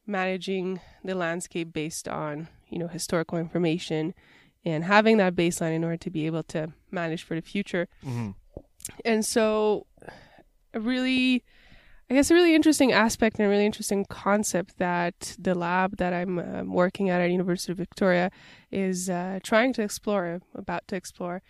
[0.06, 4.14] managing the landscape based on, you know, historical information
[4.64, 7.88] and having that baseline in order to be able to manage for the future.
[8.04, 8.30] Mm-hmm.
[9.04, 9.86] And so,
[10.72, 11.42] a really,
[12.10, 16.12] I guess, a really interesting aspect and a really interesting concept that the lab that
[16.12, 18.30] I'm um, working at at University of Victoria
[18.70, 21.42] is uh, trying to explore, about to explore,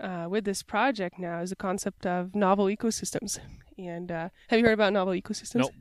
[0.00, 3.38] uh, with this project now is the concept of novel ecosystems.
[3.76, 5.60] And uh, have you heard about novel ecosystems?
[5.60, 5.72] Nope.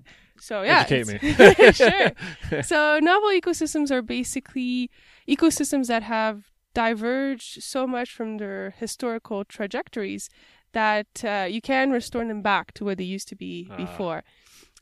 [0.41, 0.85] So yeah,
[1.71, 2.61] sure.
[2.63, 4.89] so novel ecosystems are basically
[5.27, 10.29] ecosystems that have diverged so much from their historical trajectories
[10.73, 13.75] that uh, you can restore them back to where they used to be Ah.
[13.75, 14.23] before.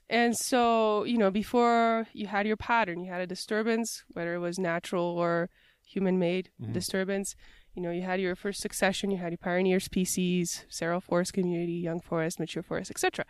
[0.09, 4.39] And so, you know, before you had your pattern, you had a disturbance, whether it
[4.39, 5.49] was natural or
[5.85, 6.73] human made Mhm.
[6.73, 7.35] disturbance.
[7.73, 11.73] You know, you had your first succession, you had your pioneer species, seral forest community,
[11.73, 13.25] young forest, mature forest, etc.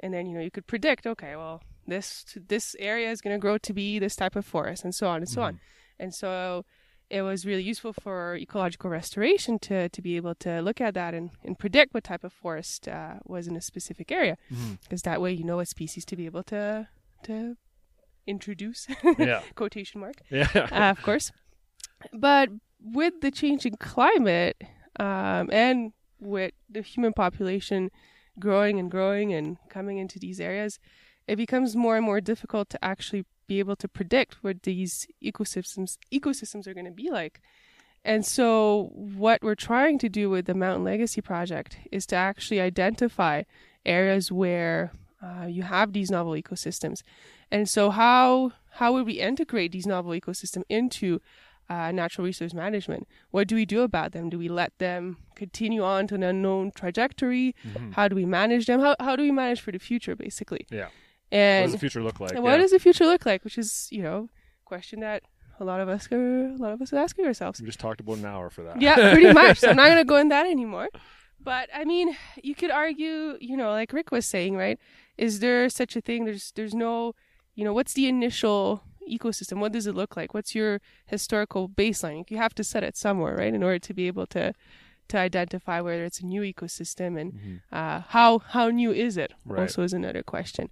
[0.00, 3.38] And then, you know, you could predict, okay, well, this this area is going to
[3.38, 5.60] grow to be this type of forest and so on and so on.
[5.98, 6.64] And so
[7.10, 11.14] it was really useful for ecological restoration to to be able to look at that
[11.14, 14.36] and, and predict what type of forest uh, was in a specific area,
[14.82, 16.88] because that way you know what species to be able to
[17.24, 17.56] to
[18.26, 18.86] introduce
[19.18, 19.42] Yeah.
[19.54, 20.48] quotation mark Yeah.
[20.54, 21.30] uh, of course.
[22.12, 22.48] But
[22.80, 24.56] with the changing climate
[24.98, 27.90] um, and with the human population
[28.38, 30.78] growing and growing and coming into these areas,
[31.26, 35.98] it becomes more and more difficult to actually be able to predict what these ecosystems
[36.12, 37.40] ecosystems are going to be like.
[38.04, 42.60] And so, what we're trying to do with the Mountain Legacy Project is to actually
[42.60, 43.44] identify
[43.86, 44.92] areas where
[45.22, 47.02] uh, you have these novel ecosystems.
[47.50, 51.22] And so, how how would we integrate these novel ecosystem into
[51.70, 53.08] uh, natural resource management?
[53.30, 54.28] What do we do about them?
[54.28, 57.54] Do we let them continue on to an unknown trajectory?
[57.92, 58.80] How do we manage them?
[58.80, 60.66] How how do we manage for the future, basically?
[60.70, 60.88] Yeah.
[61.30, 62.32] What does the future look like?
[62.32, 62.58] and what Yeah.
[62.58, 63.44] does the future look like?
[63.44, 64.28] Which is, you know,
[64.64, 65.22] a question that
[65.60, 67.60] a lot of us are a lot of us are asking ourselves.
[67.60, 68.80] We just talked about an hour for that.
[68.80, 69.58] Yeah, pretty much.
[69.60, 70.88] So I'm not going to go in that anymore.
[71.40, 74.78] But I mean, you could argue, you know, like Rick was saying, right?
[75.18, 76.24] Is there such a thing?
[76.24, 77.14] There's there's no,
[77.54, 79.58] you know, what's the initial ecosystem?
[79.58, 80.32] What does it look like?
[80.34, 82.28] What's your historical baseline?
[82.30, 84.54] You have to set it somewhere, right, in order to be able to
[85.08, 89.34] to identify whether it's a new ecosystem and uh, how how new is it?
[89.44, 89.60] Right.
[89.62, 90.70] Also, is another question.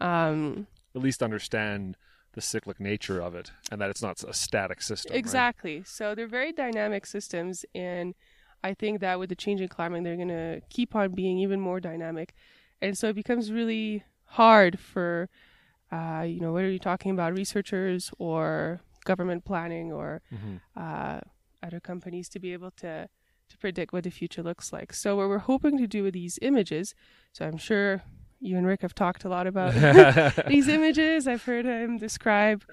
[0.00, 1.96] Um, At least understand
[2.32, 5.12] the cyclic nature of it and that it's not a static system.
[5.12, 5.18] right?
[5.18, 5.82] Exactly.
[5.84, 8.14] So they're very dynamic systems, and
[8.62, 11.80] I think that with the changing climate, they're going to keep on being even more
[11.80, 12.34] dynamic,
[12.80, 15.28] and so it becomes really hard for,
[15.90, 20.60] uh, you know, whether you're talking about researchers or government planning or Mhm.
[20.76, 21.20] uh,
[21.62, 23.08] other companies to be able to
[23.48, 24.92] to predict what the future looks like.
[24.92, 26.94] So what we're hoping to do with these images,
[27.32, 28.02] so I'm sure
[28.40, 29.74] you and Rick have talked a lot about
[30.46, 31.26] these images.
[31.26, 32.64] I've heard him describe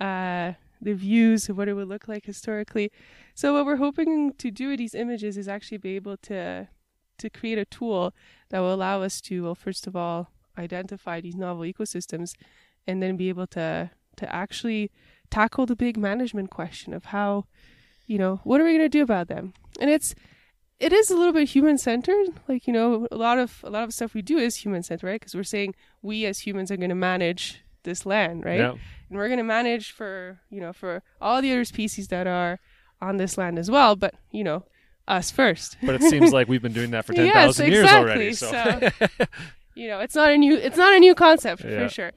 [0.00, 2.90] uh, the views of what it would look like historically.
[3.34, 6.68] So what we're hoping to do with these images is actually be able to
[7.18, 8.14] to create a tool
[8.48, 12.34] that will allow us to, well, first of all, identify these novel ecosystems,
[12.86, 14.90] and then be able to to actually
[15.30, 17.44] tackle the big management question of how,
[18.06, 19.52] you know, what are we going to do about them?
[19.80, 20.14] And it's
[20.80, 22.28] it is a little bit human centered.
[22.48, 25.06] Like you know, a lot of a lot of stuff we do is human centered,
[25.06, 25.20] right?
[25.20, 28.58] Because we're saying we as humans are going to manage this land, right?
[28.60, 28.70] Yeah.
[29.08, 32.58] And we're going to manage for you know for all the other species that are
[33.00, 33.94] on this land as well.
[33.96, 34.64] But you know,
[35.06, 35.76] us first.
[35.82, 37.72] But it seems like we've been doing that for ten yes, exactly.
[37.74, 38.32] years already.
[38.32, 39.26] So, So,
[39.74, 41.86] you know, it's not a new it's not a new concept Yeah.
[41.86, 42.12] for sure.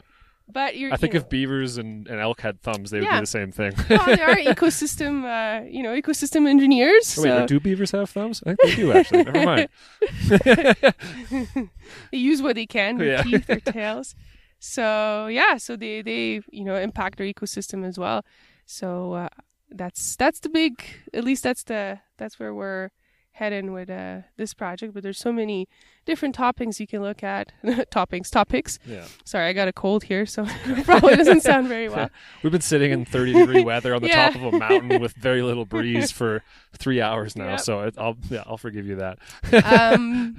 [0.52, 3.16] But you're I think you if beavers and, and elk had thumbs, they would Yeah.
[3.16, 3.72] do the same thing.
[3.90, 7.16] know, well, there are ecosystem uh, you know ecosystem engineers.
[7.18, 8.44] Oh, wait, so do beavers have thumbs?
[8.46, 9.24] I think they do actually.
[9.24, 9.70] Never mind.
[12.12, 13.24] they use what they can, their Yeah.
[13.24, 14.16] teeth, their tails.
[14.60, 18.24] So yeah, so they they you know impact their ecosystem as well.
[18.66, 19.30] So uh,
[19.70, 20.84] that's that's the big.
[21.14, 22.90] At least that's the that's where we're
[23.34, 24.94] heading with uh, this project.
[24.94, 25.68] But there's so many
[26.06, 27.52] different toppings you can look at.
[27.92, 28.80] toppings, topics.
[28.86, 29.06] Yeah.
[29.26, 32.10] Sorry, I got a cold here, so it probably doesn't sound very well.
[32.44, 34.30] We've been sitting in 30 degree weather on the Yeah.
[34.30, 36.44] top of a mountain with very little breeze for
[36.78, 37.50] three hours now.
[37.52, 37.60] Yep.
[37.60, 39.20] So it, I'll yeah, I'll forgive you that.
[39.66, 40.38] um,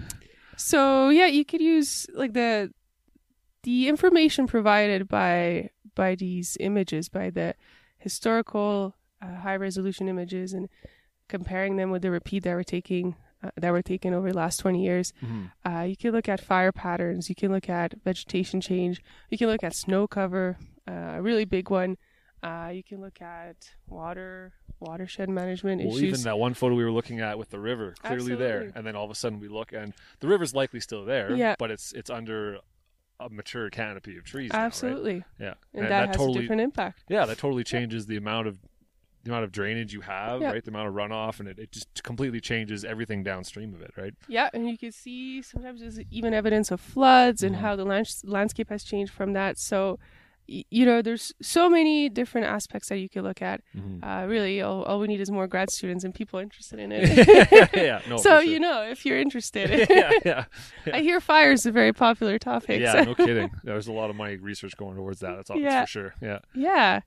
[0.56, 2.72] so yeah, you could use like the
[3.64, 7.54] the information provided by by these images, by the
[7.98, 10.68] historical uh, high resolution images, and
[11.28, 14.58] comparing them with the repeat that we're taking uh, that were taken over the last
[14.58, 15.12] twenty years.
[15.66, 17.28] Uh, you can look at fire patterns.
[17.28, 19.02] You can look at vegetation change.
[19.30, 20.56] You can look at snow cover,
[20.88, 21.96] uh, a really big one.
[22.42, 23.56] Uh, you can look at
[23.86, 26.02] water watershed management Well, issues.
[26.02, 28.94] even that one photo we were looking at with the river, clearly there, and then
[28.96, 31.54] all of a sudden we look and the river's likely still there, Yeah.
[31.58, 32.58] but it's it's under
[33.20, 34.52] a mature canopy of trees.
[34.52, 34.64] now, right?
[34.66, 37.04] Absolutely, Yeah, and, that, has totally a different impact.
[37.08, 38.58] yeah that totally changes the amount of
[39.24, 40.52] the amount of drainage you have, Yeah.
[40.52, 40.64] right?
[40.64, 44.14] The amount of runoff, and it, it just completely changes everything downstream of it, right?
[44.28, 47.60] Yeah, and you can see sometimes there's even evidence of floods and Mhm.
[47.60, 49.58] how the lands- landscape has changed from that.
[49.58, 49.98] So,
[50.46, 53.62] y- you know, there's so many different aspects that you could look at.
[54.02, 57.70] Uh, really, all, all we need is more grad students and people interested in it.
[57.74, 58.16] yeah, no.
[58.18, 58.42] so, sure.
[58.42, 60.44] you know, if you're interested, yeah, yeah,
[60.92, 62.82] I hear fire is a very popular topic.
[62.82, 62.92] yeah.
[62.92, 63.50] so- No kidding.
[63.64, 65.36] There's a lot of money research going towards that.
[65.36, 65.80] That's all Yeah.
[65.84, 66.14] for sure.
[66.20, 67.00] Yeah, yeah.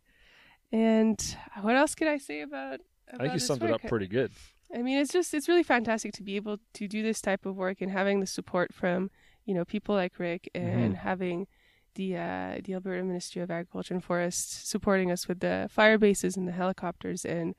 [0.72, 2.82] And what else could I say about?
[3.14, 4.32] I think you summed it up pretty good.
[4.76, 7.56] I mean, it's just it's really fantastic to be able to do this type of
[7.56, 9.10] work and having the support from
[9.46, 10.98] you know people like Rick and Mhm.
[11.00, 11.48] having
[11.96, 16.36] the uh, the Alberta Ministry of Agriculture and Forests supporting us with the fire bases
[16.36, 17.56] and the helicopters and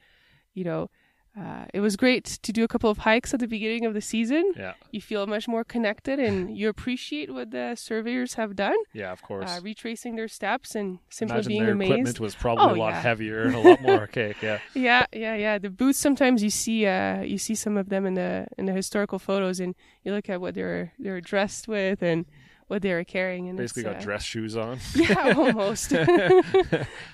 [0.52, 0.90] you know
[1.38, 4.00] uh, it was great to do a couple of hikes at the beginning of the
[4.00, 4.52] season.
[4.56, 4.72] Yeah.
[4.90, 9.22] You feel much more connected and you appreciate what the surveyors have done, Yeah, of
[9.22, 9.48] course.
[9.50, 11.92] uh, retracing their steps and simply Imagine being their amazed.
[11.92, 13.00] equipment was probably Oh, a lot yeah.
[13.02, 14.42] heavier and a lot more archaic.
[14.42, 14.58] Yeah.
[14.74, 15.58] Yeah, yeah, yeah.
[15.58, 18.72] The boots sometimes you see uh you see some of them in the in the
[18.72, 19.74] historical photos and
[20.04, 22.26] you look at what they're they're dressed with and
[22.66, 24.78] what they were carrying and Basically got uh, dress shoes on.
[24.94, 25.92] Yeah, almost.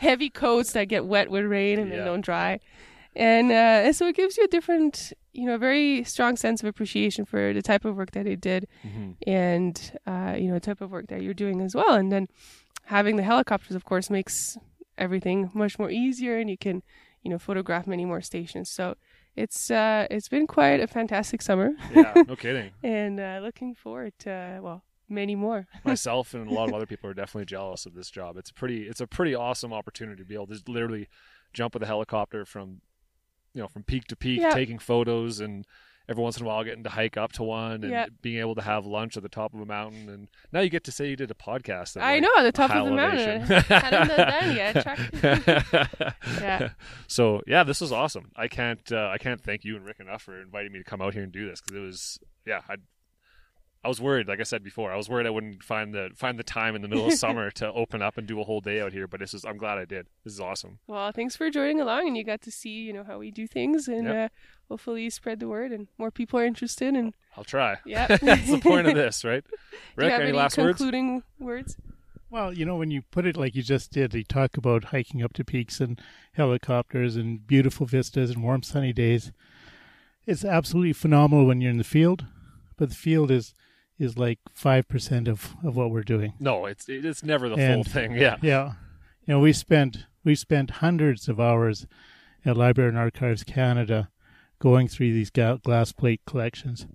[0.01, 1.99] Heavy coats that get wet with rain and Yeah.
[1.99, 2.61] then don't dry.
[3.17, 6.69] And uh, so it gives you a different, you know, a very strong sense of
[6.69, 10.61] appreciation for the type of work that they did hmm and, uh, you know, the
[10.61, 11.95] type of work that you're doing as well.
[11.95, 12.27] And then
[12.87, 14.59] having the helicopters, of course, makes
[14.99, 16.83] everything much more easier and you can,
[17.23, 18.69] you know, photograph many more stations.
[18.71, 18.97] So
[19.37, 22.71] it's uh, it's been quite a fantastic summer Yeah, no kidding.
[22.83, 25.67] and uh, looking forward to, uh, well, many more.
[25.85, 28.37] Myself and a lot of other people are definitely jealous of this job.
[28.37, 28.83] It's pretty.
[28.89, 31.09] It's a pretty awesome opportunity to be able to literally
[31.53, 32.81] jump with a helicopter from,
[33.55, 34.51] you know, from peak to peak, Yeah.
[34.51, 35.65] taking photos, and
[36.07, 38.07] every once in a while getting to hike up to one, and Yeah.
[38.21, 40.09] being able to have lunch at the top of a mountain.
[40.11, 41.97] And now you get to say you did a podcast.
[41.97, 43.41] At, I know, at the top of the mountain.
[43.43, 43.63] elevation.
[43.69, 46.15] Hadn't done yet.
[46.41, 46.69] Yeah.
[47.07, 48.31] So yeah, this was awesome.
[48.37, 51.01] I can't uh, I can't thank you and Rick enough for inviting me to come
[51.01, 52.77] out here and do this because it was yeah I
[53.85, 56.39] I was worried like I said before I was worried I wouldn't find the find
[56.39, 58.81] the time in the middle of summer to open up and do a whole day
[58.81, 59.07] out here.
[59.07, 60.07] But this is I'm glad I did.
[60.25, 60.79] This is awesome.
[60.87, 63.47] Well, thanks for joining along, and you got to see, you know, how we do
[63.47, 64.17] things, and Yep.
[64.17, 64.29] uh,
[64.71, 66.95] hopefully you spread the word, and more people are interested.
[66.95, 67.77] And I'll try.
[67.85, 69.45] yeah, That's the point of this, right?
[69.45, 70.81] do you Rick, have any any last words?
[71.39, 71.77] words?
[72.31, 75.23] Well, you know, when you put it like you just did, you talk about hiking
[75.23, 76.01] up to peaks and
[76.33, 79.31] helicopters and beautiful vistas and warm sunny days.
[80.27, 82.25] It's absolutely phenomenal when you're in the field,
[82.77, 83.55] but the field is
[83.99, 86.35] is like five percent of of what we're doing.
[86.41, 88.13] No, it's it's never the full thing.
[88.17, 88.37] Yeah.
[88.43, 88.73] Yeah,
[89.27, 91.87] you know, we spent we spent hundreds of hours
[92.45, 94.11] at Library and Archives Canada
[94.59, 96.87] going through these ga- glass plate collections,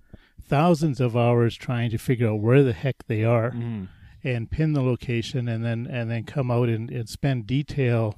[0.42, 3.88] thousands of hours trying to figure out where the heck they are Mhm.
[4.24, 8.16] and pin the location and then and then come out and, and spend detail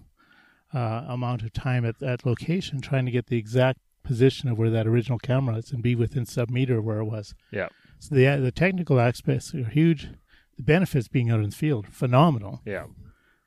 [0.74, 4.70] uh, amount of time at that location trying to get the exact position of where
[4.70, 7.34] that original camera is and be within sub meter where it was.
[7.50, 7.68] Yeah.
[8.02, 10.08] So the the technical aspects are huge.
[10.56, 12.86] The benefits being out in the field phenomenal, Yeah.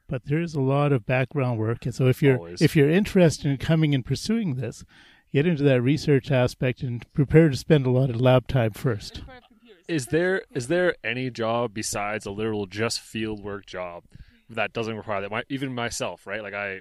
[0.08, 1.86] but there is a lot of background work.
[1.86, 2.62] And so if you're Always.
[2.62, 4.84] if you're interested in coming and pursuing this,
[5.34, 9.22] get into that research aspect and prepare to spend a lot of lab time first.
[9.88, 14.04] Is there is there any job besides a literal just field work job
[14.50, 15.32] that doesn't require that?
[15.32, 16.42] My, even myself, right?
[16.42, 16.80] Like I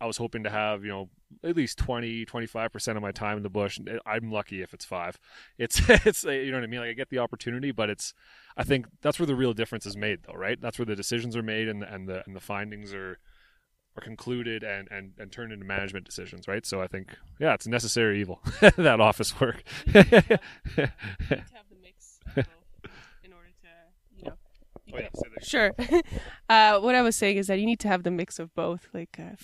[0.00, 1.08] I was hoping to have, you know,
[1.42, 3.78] at least 20 25% of my time in the bush.
[4.04, 5.18] I'm lucky if it's 5.
[5.58, 6.80] It's it's you know what I mean?
[6.80, 8.12] Like I get the opportunity, but it's
[8.56, 10.60] I think that's where the real difference is made though, right?
[10.60, 13.18] That's where the decisions are made and and the and the findings are
[13.98, 16.66] are concluded and, and, and turned into management decisions, right?
[16.66, 18.42] So I think, yeah, it's a necessary evil,
[18.76, 19.62] that office work.
[19.94, 20.40] to have
[21.70, 23.68] the mix in order to,
[24.14, 24.34] you know.
[24.84, 25.44] you Oh, yeah, get- say that.
[25.46, 25.74] Sure.
[26.50, 28.88] uh, what I was saying is that you need to have the mix of both.
[28.92, 29.36] Like, uh,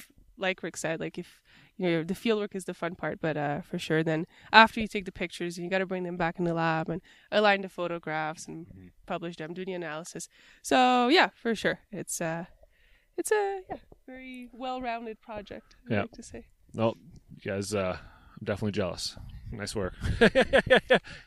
[0.43, 1.41] like Rick said, like if
[1.79, 4.81] you know the field work is the fun part, but uh, for sure, then after
[4.81, 7.01] you take the pictures, you got to bring them back in the lab and
[7.31, 8.89] align the photographs and Mm-hmm.
[9.07, 10.29] publish them, do the analysis.
[10.63, 12.45] So yeah, for sure, it's uh,
[13.17, 15.77] it's a yeah, very well-rounded project.
[15.91, 16.01] I Yeah.
[16.03, 16.47] like to say.
[16.75, 16.95] No,
[17.35, 19.17] you guys, uh, I'm definitely jealous.
[19.51, 19.93] Nice work.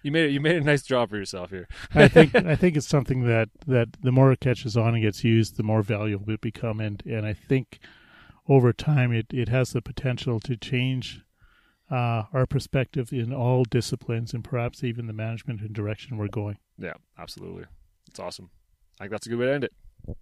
[0.04, 0.32] you made it.
[0.32, 1.68] You made a nice job for yourself here.
[1.94, 5.24] I think I think it's something that, that the more it catches on and gets
[5.24, 7.80] used, the more valuable it become, and, and I think
[8.48, 11.22] over time it, it has the potential to change
[11.92, 16.58] uh, our perspective in all disciplines and perhaps even the management and direction we're going.
[16.78, 17.66] Yeah, absolutely.
[18.08, 18.50] It's awesome.
[19.00, 19.74] I think that's a good way to end it.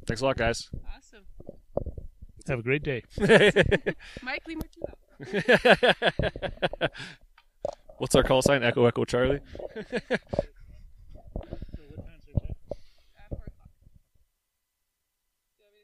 [0.05, 0.69] Thanks a lot, guys.
[0.95, 1.23] Awesome,
[2.47, 3.03] Have a great day.
[4.21, 4.93] Mike Lee Martulo.
[7.97, 8.63] What's our call sign?
[8.63, 9.39] Echo Echo Charlie.